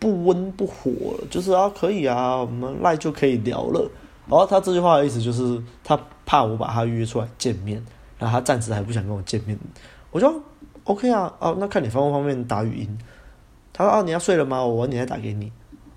[0.00, 3.88] 不温不火了，就是啊，可以啊，我们赖就可以聊了。
[4.30, 7.84] 然后他这句话的意思就是，他怕我把他约出来见面，
[8.16, 9.58] 然后他暂时还不想跟我见面。
[10.12, 10.40] 我说
[10.84, 12.98] OK 啊，哦，那看你方不方便打语音。
[13.72, 14.64] 他说啊，你要睡了吗？
[14.64, 15.50] 我晚点再打给你。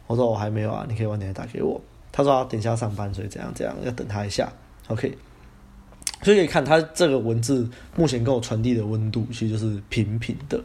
[0.08, 1.80] 我说我还没有啊，你可以晚点再打给我。
[2.12, 4.52] 他说啊，等一下上班，所以怎样怎样，要等他一下。
[4.88, 5.16] OK，
[6.22, 10.60] 所以可以看他这个文字目前跟我传递的温度其实就是平平的。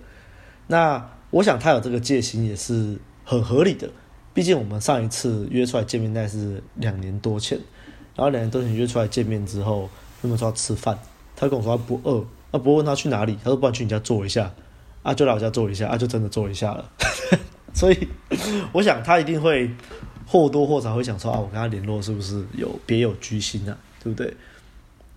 [0.67, 3.89] 那我想他有这个戒心也是很合理的。
[4.39, 7.59] 毕竟我们上一次约出来见面那是两年多前，
[8.15, 9.91] 然后两年多前约出来见面之后，
[10.23, 10.97] 他们说要吃饭，
[11.35, 14.55] 他跟我说他不饿，那不问他去哪里，他说不然去你家坐一下，
[15.03, 16.89] 啊就来我家坐一下，啊就真的坐一下了，
[17.75, 18.07] 所以
[18.71, 19.69] 我想他一定会
[20.25, 24.33] 或多或少会想说啊，我跟他联络是不是有别有居心啊，对不对？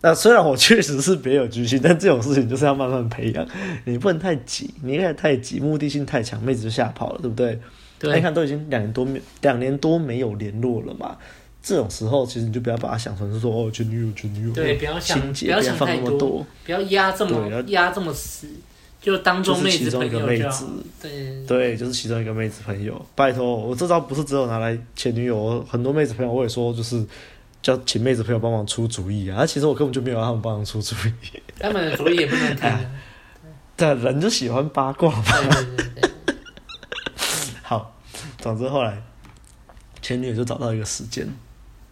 [0.01, 3.47] 那虽然我确实是别有居心，但这种事情就是要慢慢培养，
[3.86, 7.60] 你不能太急，你一太急，目的性太强，妹子就吓跑了，对不对？
[8.01, 11.15] 对，你看都已经两年多没两年多没有联络了嘛，
[11.61, 18.47] 这种时候其实你就不要把它想成是说哦前女友前女友，对，不要想不要想太多，不要压这么压这么死，
[18.99, 20.65] 就当做妹子朋友就好。
[20.99, 21.45] 对。
[21.45, 27.05] 对，就是其中一个妹子朋友，拜托我这招不是只有拿来前女友，很多妹子朋友我也说就是
[27.61, 32.71] 叫请妹子朋友帮忙出主意啊，其实我根本就没有让他们帮忙出主意， 他们的主意也不能听，
[33.77, 35.21] 对，人就喜欢八卦嘛。
[35.23, 35.49] 好，
[38.41, 39.01] 总之后来
[40.01, 41.27] 前女友就找到一个时间，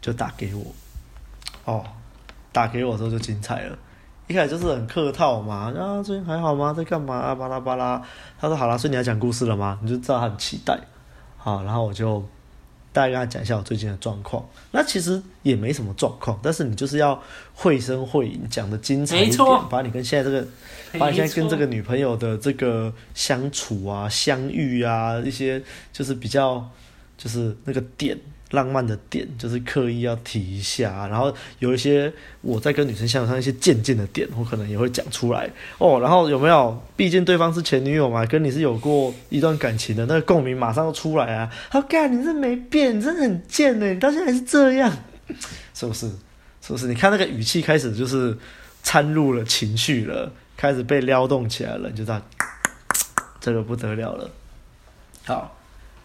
[0.01, 0.65] 就打给我。
[1.65, 1.85] 哦，
[2.51, 3.77] 打给我之后就精彩了。
[4.27, 6.73] 一开始就是很客套嘛，啊，最近还好吗？
[6.73, 7.35] 在干嘛啊？
[7.35, 8.01] 巴拉巴拉。
[8.39, 9.77] 他说好啦，所以你要讲故事了吗？
[9.83, 10.79] 你就知道他很期待。
[11.37, 12.23] 好，然后我就
[12.91, 14.45] 大概跟他讲一下我最近的状况。
[14.71, 17.21] 那其实也没什么状况，但是你就是要
[17.53, 20.47] 绘声绘影讲的精彩一点，把你跟现在这个。
[20.97, 25.61] 把你现在跟这个女朋友的这个相处啊、相遇啊，一些
[25.93, 26.67] 就是比较，
[27.19, 28.17] 就是那个点
[28.51, 31.05] 浪漫的点，就是刻意要提一下。
[31.07, 35.99] 然后有一些我在跟女生相处上一些渐进的点，我可能也会讲出来哦。
[35.99, 36.81] 然后有没有？
[36.95, 41.51] 毕竟对方是前女友嘛，跟你是有过一段感情的，那个共鸣马上就出来啊。
[41.69, 44.91] 好干，你这没变，你真的很贱呢，你到现在还是这样，
[45.73, 46.07] 是不是？
[46.61, 46.87] 是不是？
[46.87, 48.35] 你看那个语气开始就是
[48.81, 50.31] 掺入了情绪了。
[50.57, 52.21] 开始被撩动起来了，你就知道
[53.39, 54.29] 这个不得了了。
[55.23, 55.57] 好，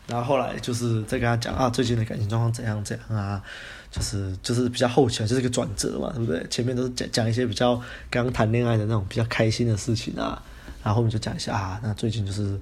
[0.06, 3.42] 然后后来就是再跟他讲啊，最近的感情状况怎样怎样啊，
[3.90, 6.46] 就是就是比较后期，就是一个转折嘛，对不对？
[6.50, 10.42] 前面都是讲讲一些比较刚谈恋爱的那种比较开心的事情啊，
[10.82, 12.58] 然后后面就讲一下啊，那最近就是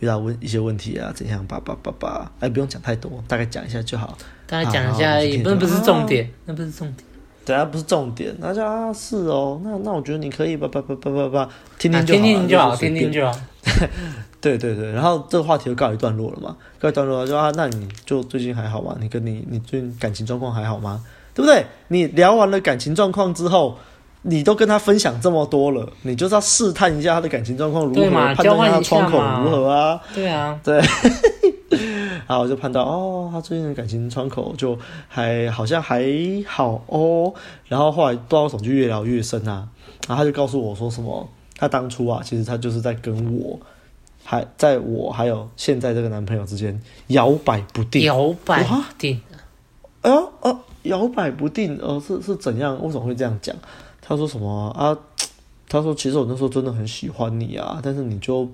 [0.00, 4.16] 遇到问一些问题啊，怎样叭叭叭叭，哎，不用讲太多，大概讲一下就好。
[4.46, 7.04] 大概讲一下而已，那不是重点，那不是重点。
[7.46, 13.32] 对啊，不是重点，那就啊是哦，那那我觉得你可以吧吧吧吧吧吧，听听就好，听听就好，听听就好。
[14.40, 18.96] 对对对，然后这个话题就告一段落了嘛，告一段落了就啊，那你就最近还好吗？
[19.00, 21.02] 你跟你你最近感情状况还好吗？
[21.34, 21.64] 对不对？
[21.88, 23.76] 你聊完了感情状况之后，
[24.22, 30.00] 你都跟他分享这么多了，你就是要试探一下他的感情状况如何，判断他窗口如何啊？
[30.12, 30.82] 对啊，对。
[32.26, 36.04] 然后我就判断哦，他最近的感情窗口就还好像还
[36.46, 37.32] 好哦。
[37.66, 39.68] 然后后来不知道为什么就越聊越深啊。
[40.08, 43.58] 然后他就告诉我说什么，他当初啊，其实他就是在跟我，
[44.24, 48.02] 还在我还有现在这个男朋友之间摇摆不定。
[48.02, 49.20] 摇摆不定。
[50.02, 52.76] 哎呦哦，摇摆不定，呃，是是怎样？
[52.82, 53.54] 为什么会这样讲？
[54.00, 54.96] 他说什么啊？
[55.68, 58.48] 他说其实我那时候真的很喜欢你啊，但是你就。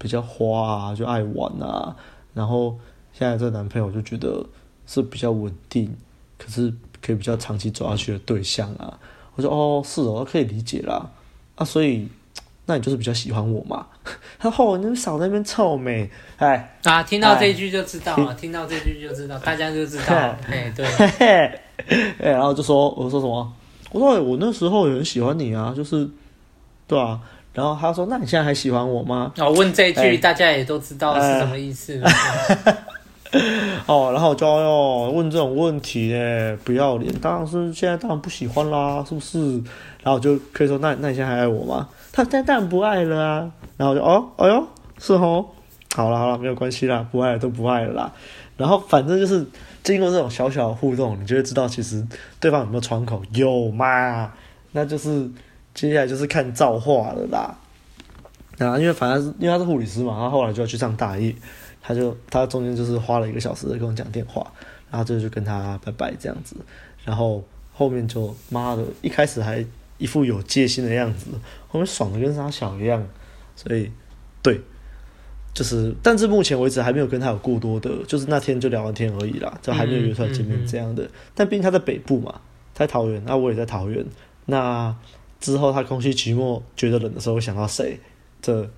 [0.00, 1.96] 比较花啊，就爱玩啊。
[2.32, 2.78] 然后
[3.18, 4.44] 现在这个男朋友就觉得
[4.86, 5.92] 是比较稳定，
[6.38, 8.96] 可是可以比较长期走下去的对象啊。
[9.34, 11.10] 我说哦，是哦，可以理解啦。
[11.56, 12.06] 啊，所以
[12.66, 13.84] 那你就是比较喜欢我嘛？
[14.38, 20.38] 他后哦，你少在那边臭美，哎啊，听到这一句就知道了，听到这句就知道，大家就知道了。
[20.48, 20.86] 哎，对，
[22.20, 23.52] 哎，然后就说我说什么？
[23.90, 26.08] 我说我那时候也很喜欢你啊，就是
[26.86, 27.20] 对啊。
[27.54, 32.00] 然后他说：“那你现在还喜欢我吗？”哦，问这一句，大家也都知道是什么意思。
[33.86, 39.54] 哦，然后就要问这种问题呢，不要脸，当然是现在当然不喜欢啦，是不是？
[40.02, 43.50] 然后就可以说：“那那你现在还爱我吗？”他现在当然不爱了啊。
[43.76, 44.66] 然后就哦，哎呦，
[44.98, 45.46] 是哦，
[45.94, 48.12] 好了好了，没有关系啦，不爱都不爱了啦。
[48.56, 49.46] 然后反正就是
[49.82, 52.06] 经过这种小小的互动，你就会知道其实
[52.40, 54.32] 对方有没有窗口，有嘛？
[54.72, 55.30] 那就是。
[55.74, 57.56] 接下来就是看造化了啦，
[58.58, 61.32] 啊，因为反正是因为他是护理师嘛，他后来就要去上大夜，
[61.88, 64.46] 他就他中间就是花了一个小时跟我讲电话，
[64.90, 66.54] 然后这就跟他拜拜这样子，
[67.02, 69.64] 然后后面就妈的，一开始还
[69.96, 71.28] 一副有戒心的样子，
[71.66, 73.02] 后面爽的跟啥小一样，
[73.56, 73.90] 所以
[74.42, 74.60] 对，
[75.54, 82.40] 就是，但是目前为止还没有跟他有过多的，就是那天就聊完天而已啦，就还没有约出来见面这样的，嗯嗯嗯、但毕竟他在北部嘛，
[82.74, 84.04] 他在桃园，那我也在桃园，
[84.44, 84.94] 那。
[85.40, 88.00] 之后他空虚寂寞觉得冷的时候会想到谁？
[88.42, 88.68] 这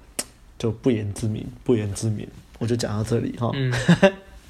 [0.58, 2.28] 就不言自明，不言自明。
[2.60, 3.50] 我就讲到这里哈。
[3.54, 3.72] 嗯、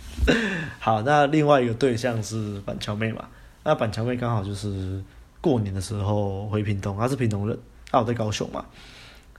[0.79, 3.25] 好，那另外一个对象是板桥妹嘛？
[3.65, 5.03] 那板桥妹刚好就是
[5.41, 7.57] 过年的时候回屏东，她是屏东人，
[7.91, 8.63] 啊我在高雄嘛。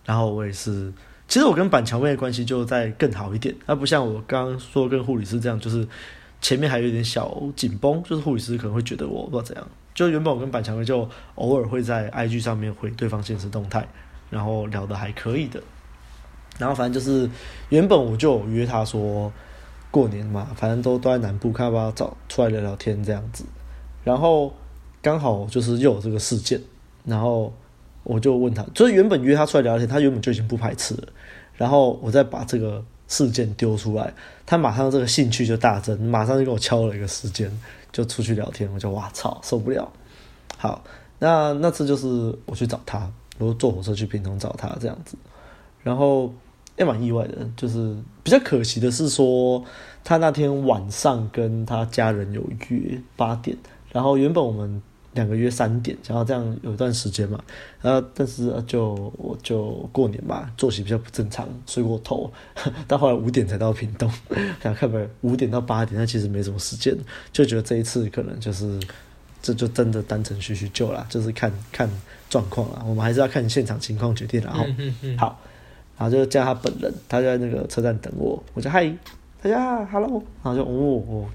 [0.03, 0.91] 然后我也是，
[1.27, 5.87] 其实我跟板桥妹的关系就在更好一点，那不像我刚刚说跟护理师这样，就是
[6.41, 9.67] 前面还有点小紧绷，就是护理师可能会觉得我不知道怎样。
[9.93, 13.87] 就原本我跟板桥妹就偶尔会在 IG 上面回对方现实动态，
[14.29, 15.61] 然后聊得还可以的。
[16.57, 17.29] 然后反正就是
[17.69, 19.31] 原本我就约他说
[19.89, 23.43] 过年嘛，反正都都在南部，看要不要找出来聊聊天这样子。
[24.03, 24.53] 然后
[25.01, 26.59] 刚好就是又有这个事件，
[27.05, 27.53] 然后
[28.03, 31.07] 我就问他，就是原本约他出来聊天，他原本就已经不排斥了。
[31.55, 34.13] 然后我再把这个事件丢出来，
[34.45, 37.51] 他马上这个兴趣就大增，马上就给我敲了一个时间。
[37.91, 39.91] 就出去聊天，我就哇操，受不了。
[40.55, 40.81] 好，
[41.19, 45.17] 那那次就是我去找他，我坐火车去屏东找他这样子，
[45.83, 46.33] 然后
[46.77, 49.63] 也蛮意外的，就是比较可惜的是说，
[50.03, 53.57] 他那天晚上跟他家人有约八点，
[53.91, 54.81] 然后原本我们。
[55.13, 57.37] 两个约三点，然后这样有一段时间嘛，
[57.81, 62.31] 然后但是就我就过年嘛，作息比较不正常，睡过头，
[62.87, 64.09] 到后来五点才到屏东，
[64.63, 66.97] 想看没五点到八点，那其实没什么时间，
[67.33, 68.79] 就觉得这一次可能就是
[69.41, 71.89] 这就真的单纯叙叙旧啦，就是看看
[72.29, 74.65] 状况啦，我们还是要看现场情况决定，然后
[75.17, 75.37] 好，
[76.01, 78.91] 然后就叫他本人，他就在那个车站等我，我就嗨，
[79.39, 81.29] 大家 hello，然后就哦哦。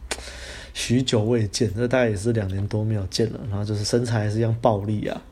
[0.74, 3.38] 许久未见，这大概也是两年多没有见了。
[3.48, 5.22] 然后就是身材还是一样暴力啊，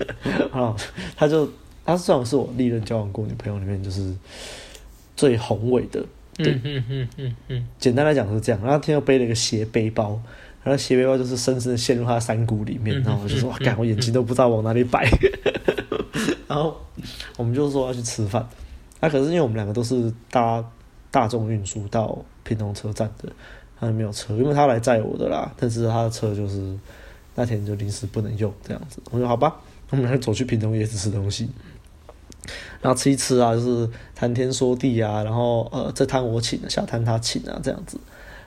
[0.50, 0.74] 啊，
[1.14, 1.46] 他就
[1.84, 4.10] 他算是我历任交往过女朋友里面就是
[5.14, 6.02] 最宏伟的。
[6.38, 7.68] 对，嗯嗯嗯嗯嗯。
[7.78, 8.58] 简单来讲是这样。
[8.62, 10.18] 然后他天又背了一个斜背包，
[10.64, 12.98] 然后斜背包就是深深的陷入他的山谷里面。
[13.02, 15.06] 然后我就说，干，我眼睛都不知道往哪里摆。
[16.48, 16.74] 然后
[17.36, 18.48] 我们就说要去吃饭。
[19.00, 20.64] 那、可是因为我们两个都是搭
[21.10, 23.32] 大众运输到屏东车站的。
[23.80, 25.54] 他没有车，因为他来载我的啦。
[25.56, 26.76] 但是他的车就是
[27.36, 29.00] 那天就临时不能用，这样子。
[29.12, 29.54] 我说好吧，
[29.90, 31.48] 我们来走去屏东夜市吃东西。
[32.80, 38.00] 然后吃一吃啊，就是谈天说地啊，然后呃，这摊我请，下摊他请啊，这样子。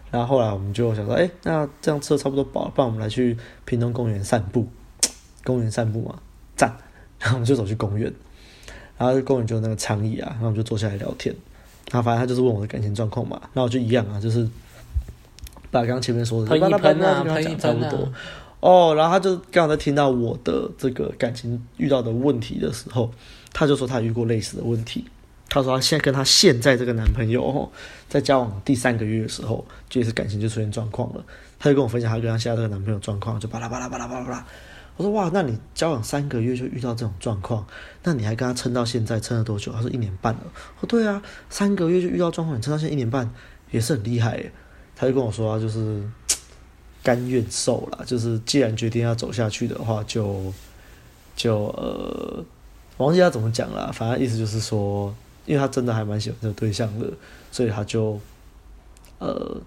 [0.09, 4.67] 然后后来我们就想说，哎、那这样吃的差不多饱了，不然我们来去屏东公园散步。
[5.45, 6.19] 公园散步嘛，
[6.57, 6.75] 赞。
[7.19, 8.13] 然后我们就走去公园，
[9.05, 11.35] 然后公园就有那个长椅啊，然后我们就坐下来聊天。
[11.91, 14.47] 然后反正他就是问我的感情状况嘛，然后我就一样啊，就是。
[15.73, 18.11] 把刚刚前面说的，喷一喷啊，喷一喷啊，
[18.59, 23.09] 哦，然后他就刚好在听到我的这个感情遇到的问题的时候，
[23.53, 25.05] 他就说他遇过类似的问题。
[25.47, 27.71] 他说他现在跟他现在这个男朋友
[28.09, 31.23] 在交往第三个月的时候，就是感情就出现状况了。
[31.57, 34.45] 他就跟我分享他跟他现在这个男朋友状况，就巴拉巴拉巴拉巴拉巴拉。
[34.97, 37.65] 我说哇，那你交往三个月就遇到这种状况，
[38.03, 39.71] 那你还跟他撑到现在，撑了多久？
[39.71, 40.41] 他说一年半了。
[40.79, 43.31] 我对啊，三个月就遇到状况，你撑到现在一年半
[43.71, 44.51] 也是很厉害耶。
[44.95, 46.03] 他就跟我说，就是
[47.01, 50.53] 甘愿受了，就是既然决定要走下去的话，就
[51.35, 52.45] 就呃，
[52.97, 55.15] 忘记他怎么讲了，反正意思就是说，
[55.47, 57.07] 因为他真的还蛮喜欢这个对象的，
[57.51, 58.19] 所以他就
[59.17, 59.59] 呃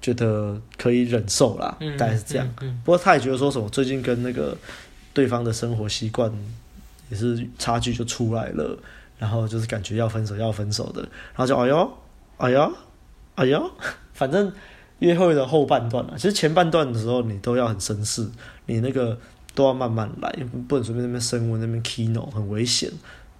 [0.00, 2.48] 觉得可以忍受啦，大概是这样。
[2.84, 4.56] 不过他也觉得说什么，最近跟那个
[5.12, 6.32] 对方的生活习惯
[7.10, 8.78] 也是差距就出来了，
[9.18, 11.92] 然后就是感觉要分手要分手的，然后就哎呦
[12.36, 12.72] 哎呦
[13.34, 13.70] 哎呦，
[14.14, 14.52] 反正
[15.00, 18.28] 约会的后半段啊，其实前半段的时候你都要很绅士，
[18.66, 19.18] 你那个
[19.54, 20.30] 都要慢慢来，
[20.68, 22.90] 不能随便那边升温那边 kino 很危险，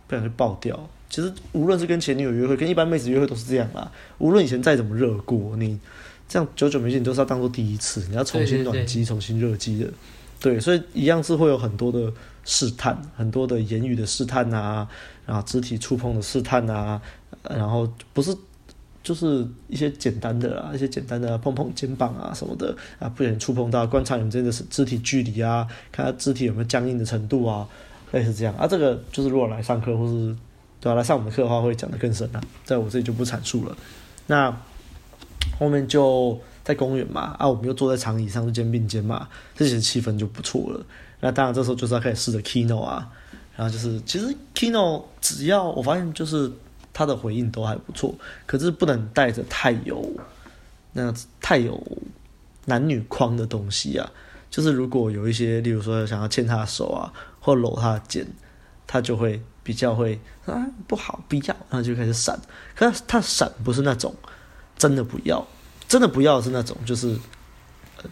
[0.07, 0.89] 不然就爆掉。
[1.09, 3.91] 其实无论是跟前女友约会，跟一般妹子约会都是这样啦。
[4.19, 5.79] 无论以前再怎么热过，你
[6.29, 9.89] 这样久久没见，你都是要当做第一次，你要重新暖机、重新热机的。
[10.41, 12.13] 对，所以一样是会有很多的
[12.45, 14.87] 试探，很多的言语的试探啊，
[15.25, 17.01] 然后肢体触碰的试探啊，
[17.49, 18.37] 然后不是
[19.03, 27.67] 就是一些简单的啊，一些简单的碰碰肩膀啊什么的啊，不小心触碰到，观察你们之间的肢体距离啊，看他肢体有没有僵硬的程度啊，
[28.13, 28.67] 类似这样啊。
[28.67, 30.37] 这个就是如果来上课或是。
[30.79, 33.75] 对啊，来上我们课的话会讲的更深啊，在我这里就不阐述了。
[34.27, 34.55] 那
[35.59, 40.85] 后面就在公园嘛，啊，我们又坐在长椅上，就肩并肩嘛，这些气氛就不错了。
[41.21, 43.09] 那当然这时候就是要开始试着 kino 啊，
[43.57, 46.51] 然后就是其实 kino 只要我发现就是
[46.93, 50.05] 他的回应都还不错，可是不能带着太有
[50.93, 51.83] 那太有
[52.67, 54.11] 男女框的东西啊。
[54.51, 58.27] 就是如果有一些，例如说想要牵他的手啊，或搂他的肩，
[58.87, 59.43] 他就会。
[59.67, 62.39] 比较会啊不好，不要，然后就开始闪。
[62.77, 64.15] 可是他闪不是那种
[64.79, 65.47] 真的不要，
[65.89, 67.17] 真的不要是那种就是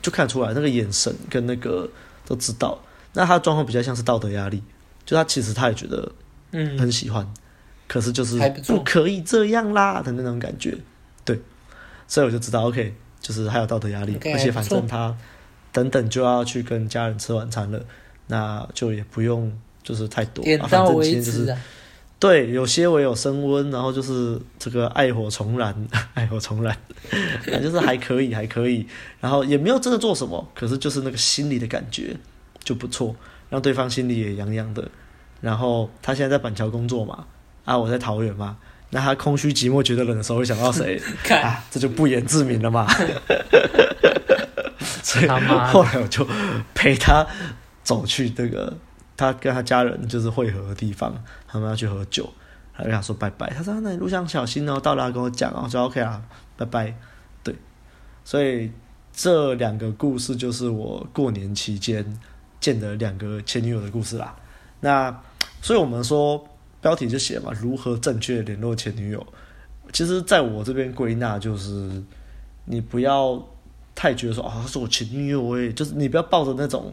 [0.03, 1.89] 就看出来那个眼神跟那个
[2.27, 2.79] 都知道。
[3.13, 4.63] 那他的状况比较像是道德压力，
[5.05, 6.11] 就他其实他也觉得
[6.53, 7.35] 嗯很喜欢，嗯、
[7.87, 10.77] 可是就是不可以这样啦的那种感觉。
[11.25, 11.41] 对，
[12.09, 15.17] 所以我就知道 OK，就是还有道德压力，okay, 而且反正他
[15.73, 17.81] 等等就要去跟家人吃晚餐了，
[18.27, 19.53] 那就也不用。
[19.85, 21.57] 就是太多，啊，反正今天就是，
[22.25, 25.77] 对，有些我有升温，然后就是这个爱火重燃，
[26.15, 26.75] 爱火重燃，
[27.63, 28.87] 就是还可以，还可以，
[29.21, 32.17] 然后也没有真的做什么，可是就是那个心里的感觉
[32.63, 33.15] 就不错，
[33.51, 34.89] 让对方心里也痒痒的。
[35.43, 37.27] 然后他现在在板桥工作嘛，
[37.67, 38.57] 啊，我在桃园嘛，
[38.89, 40.99] 那他空虚寂寞觉得冷的时候会想到谁？
[41.29, 42.87] 啊，这就不言自明了嘛。
[45.03, 46.27] 所以后来我就
[46.75, 47.27] 陪他
[47.83, 48.75] 走去这个。
[49.17, 51.15] 他跟他家人就是会合的地方，
[51.47, 52.29] 他们要去喝酒，
[52.77, 53.49] 他跟他说拜拜。
[53.51, 56.21] 他说：“那你路上小心哦，到了跟我讲哦。”我说：“OK 啊，
[56.57, 56.93] 拜拜。”
[57.45, 57.55] 对，
[58.25, 58.73] 所以
[59.13, 62.19] 这两个故事就是我过年期间
[62.59, 64.35] 见的两个前女友的故事啦。
[64.81, 65.23] 那
[65.63, 66.45] 所以我们说
[66.81, 69.25] 标题就写嘛，如何正确联络前女友？
[69.93, 72.03] 其实在我这边归纳就是，
[72.65, 73.41] 你不要
[73.95, 76.93] 太觉得说啊，她是我前女友诶，就是你不要抱着那种，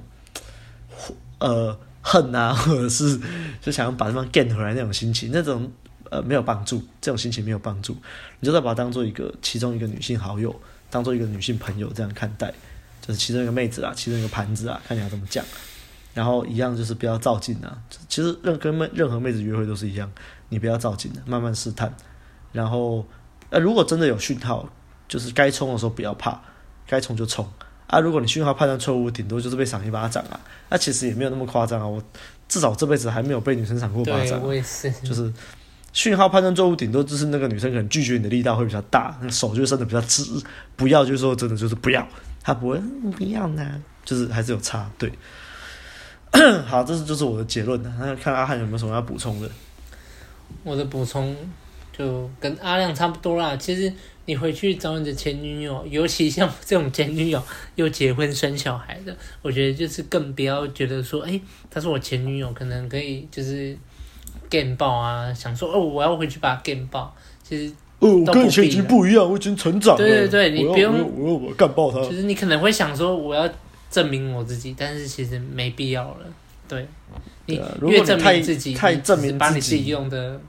[1.39, 1.75] 呃。
[2.01, 3.19] 恨啊，或者是
[3.61, 5.71] 就想要把对方 get 回来那种心情，那种
[6.09, 7.95] 呃没有帮助，这种心情没有帮助。
[8.39, 10.53] 你就再把它当做一个其中一个女性好友，
[10.89, 12.53] 当做一个女性朋友这样看待，
[13.01, 15.45] 就是其中一个妹子啊，其中一个盘子啊，看你要怎么讲。
[16.13, 17.77] 然后一样就是不要照镜啊，
[18.09, 20.11] 其实任跟妹任何妹子约会都是一样，
[20.49, 21.95] 你不要照镜，慢慢试探。
[22.51, 23.07] 然后
[23.49, 24.67] 呃如果真的有讯号，
[25.07, 26.41] 就是该冲的时候不要怕，
[26.85, 27.49] 该冲就冲。
[27.91, 30.39] 啊，如果你讯号判断错误，顶多就是被赏一巴掌啊。
[30.69, 31.85] 那其实也没有那么夸张啊。
[31.85, 32.01] 我
[32.47, 34.41] 至少这辈子还没有被女生赏过巴掌。
[34.41, 34.89] 我也是。
[35.03, 35.31] 就是
[35.91, 40.23] 讯号判断错误，顶多就是那个女生可能拒绝你的力道会比较大，那手就伸的比较直。
[40.77, 42.07] 不要就是说真的就是不要，
[42.41, 42.81] 她不会
[43.17, 44.89] 不要呢，就是还是有差。
[44.97, 45.11] 对。
[46.65, 47.83] 好，这是就是我的结论。
[47.99, 49.49] 那看阿汉有没有什么要补充的？
[50.63, 51.35] 我的补充
[52.01, 53.55] 就跟阿亮差不多啦。
[53.57, 53.91] 其实。
[54.25, 57.43] 你回去找你的前女友，尤其像这种前女友
[57.73, 61.41] 又结婚生小孩的，我觉得就是更不要觉得说，哎、欸，
[61.71, 63.75] 她是我前女友，可能可以就是
[64.47, 67.13] 干爆啊，想说哦，我要回去把她干爆。
[67.43, 69.97] 其实哦，我跟以前已经不一样，我已经成长了。
[69.97, 71.99] 对对对，你不用，我干爆她。
[72.07, 73.49] 就是你可能会想说，我要
[73.89, 76.25] 证明我自己，但是其实没必要了。
[76.67, 76.87] 对，
[77.47, 80.39] 你越证明自己，太证明把你自己用的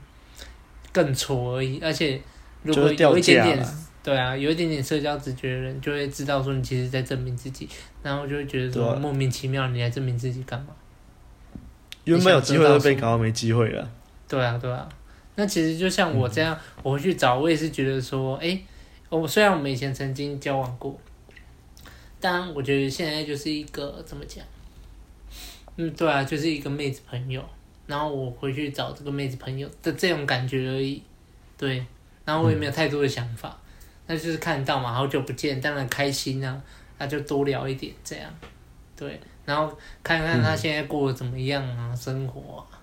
[0.93, 2.21] 更挫而已，而且。
[2.65, 3.67] 如果有一点点，
[4.01, 7.67] 对啊，有一点点社交直觉的人，就会知道说你其实在证明自己，
[8.01, 10.67] 然后就会觉得说莫名其妙，你来证明自己干嘛？
[12.05, 13.91] 原本有机会都被搞到没机会了。
[14.29, 14.87] 对啊，对啊。
[15.35, 18.65] 那其实就像我这样，我回去找，我也是觉得说，哎、欸，
[19.09, 20.97] 我虽然我们以前曾经交往过，
[22.21, 24.41] 但我觉得现在就是一个怎么讲？
[25.75, 27.43] 嗯，对啊，就是一个妹子朋友，
[27.85, 31.01] 然后我回去找这个妹子朋友的这种感觉而已，
[31.57, 31.85] 对。
[32.25, 33.53] 然后我也没有太多的想法，
[34.07, 36.61] 那、嗯、就是看到嘛，好久不见，当然开心啊，
[36.97, 38.33] 那就多聊一点这样，
[38.95, 42.79] 对，然后看看他现在过得怎么样啊，嗯、生活啊，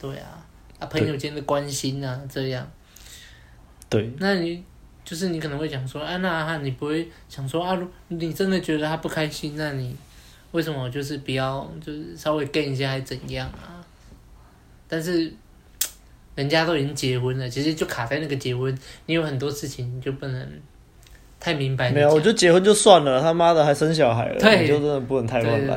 [0.00, 0.44] 对啊，
[0.80, 2.68] 啊朋友间的关心啊，这样，
[3.88, 4.60] 对，那你
[5.04, 7.78] 就是你可能会讲说，啊那哈你不会想说啊，
[8.08, 9.96] 你真的觉得他不开心，那你
[10.50, 13.81] 为什么就是不要就是稍微跟一下还怎样啊？
[14.92, 15.32] 但是。
[16.34, 18.74] 人家都已经结婚了，其实就卡在那个结婚，
[19.04, 20.48] 你有很多事情你就不能
[21.42, 21.90] 太明白。
[21.90, 25.76] 没有，我觉得结婚就算了，他妈的还生小孩了，对你就真的不能太乱来。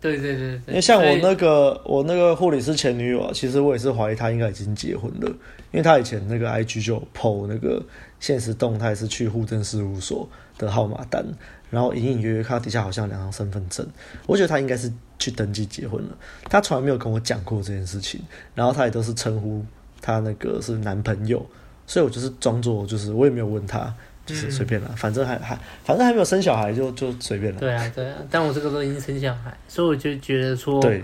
[0.00, 0.60] 对对对对对。
[0.68, 5.28] 因为像我那个我那个护理师前女友啊，其实我也是怀疑她应该已经结婚了，
[5.72, 7.82] 因为她以前那个 IG 就 PO 那个
[8.18, 10.26] 现实动态是去户政事务所
[10.56, 11.22] 的号码单，
[11.68, 13.86] 然后隐隐约约看到底下好像两张身份证，
[14.26, 16.16] 我觉得她应该是去登记结婚了。
[16.48, 18.20] 她从来没有跟我讲过这件事情，
[18.54, 19.62] 然后她也都是称呼。
[20.00, 21.44] 她那个是男朋友，
[21.86, 23.90] 所以我就是装作就是我也没有问他，
[24.26, 27.60] 就是随便了，嗯，反正还还反正还没有生小孩就就随便了。
[27.60, 31.02] 对啊对啊，但我这个都已经生小孩，所以我就觉得说，对，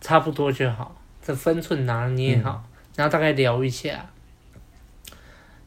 [0.00, 4.06] 差不多就好，这分寸拿捏好，嗯，然后大概聊一下，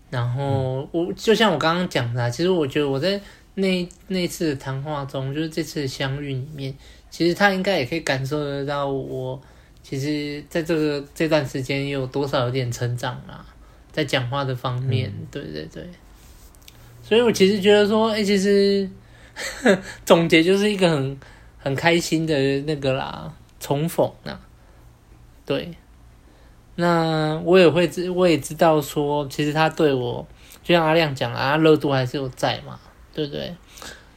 [0.09, 3.19] 然后我就像我刚刚讲的，其实我觉得我在
[3.55, 6.73] 那那次谈话中，就是这次的相遇里面，
[7.09, 9.41] 其实他应该也可以感受得到我。
[9.81, 13.43] 其实，在这个这段时间，有多少有点成长啦，
[13.91, 15.89] 在讲话的方面，嗯、对对对，
[17.09, 18.87] 所以我其实觉得说，哎，其实
[20.05, 21.19] 总结就是一个很
[21.57, 24.39] 很开心的那个啦，重逢啦，
[25.43, 25.71] 对，
[26.75, 30.27] 那我也会知，我也知道说，其实他对我，
[30.61, 32.79] 就像阿亮讲啊，热度还是有在嘛，
[33.11, 33.55] 对不对？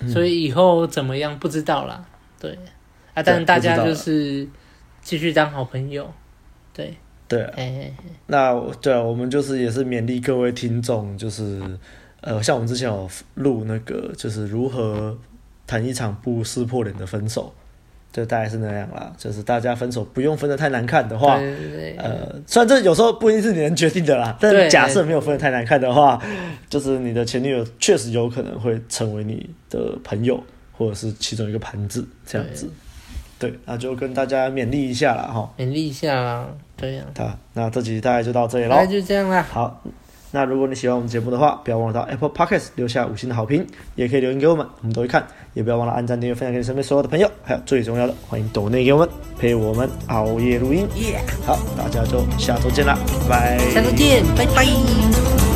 [0.01, 2.05] 嗯、所以以后怎么样不知道啦，
[2.39, 2.53] 对，
[3.15, 4.47] 啊，但是大家就是。
[5.05, 6.09] 继续当好朋友，
[6.73, 6.95] 对
[7.27, 7.57] 对、啊，
[8.29, 11.61] 那对啊，我们就是也是勉励各位听众，就是
[12.23, 15.17] 呃，像我们之前有录那个，就是如何
[15.67, 17.53] 谈一场不撕破脸的分手，
[18.13, 19.13] 就大概是那样啦。
[19.19, 26.23] 就是大家分手不用分的太难看的话，对对对呃，虽然这有时候不一定是你能决定的啦，但是假设没有分的太难看的话，
[26.69, 30.43] 就是你的前女友确实有可能会成为你的朋友，
[30.73, 32.71] 或者是其中一个盘子这样子。
[33.39, 35.53] 对，那就跟大家勉励一下啦哈。
[35.59, 36.47] 勉励一下啦，
[36.77, 37.37] 对呀、啊。
[37.55, 38.77] 那这集大概就到这里喽。
[38.77, 39.43] 那就这样啦。
[39.43, 39.83] 好，
[40.33, 43.65] 那如果你喜欢我们节目的话，不要忘了到 Apple Podcast 留下五星的好评，
[43.95, 45.25] 也可以留言给我们，我们都会看。
[45.55, 47.31] 也不要忘了按赞、订阅、分享给你身边所有的朋友。
[47.45, 49.09] 还有最重要的，欢迎抖内给我们，
[49.39, 50.89] 陪我们熬夜录音。
[51.45, 53.71] 好，大家就下周见啦，拜拜。
[53.71, 55.52] 下周见，拜拜。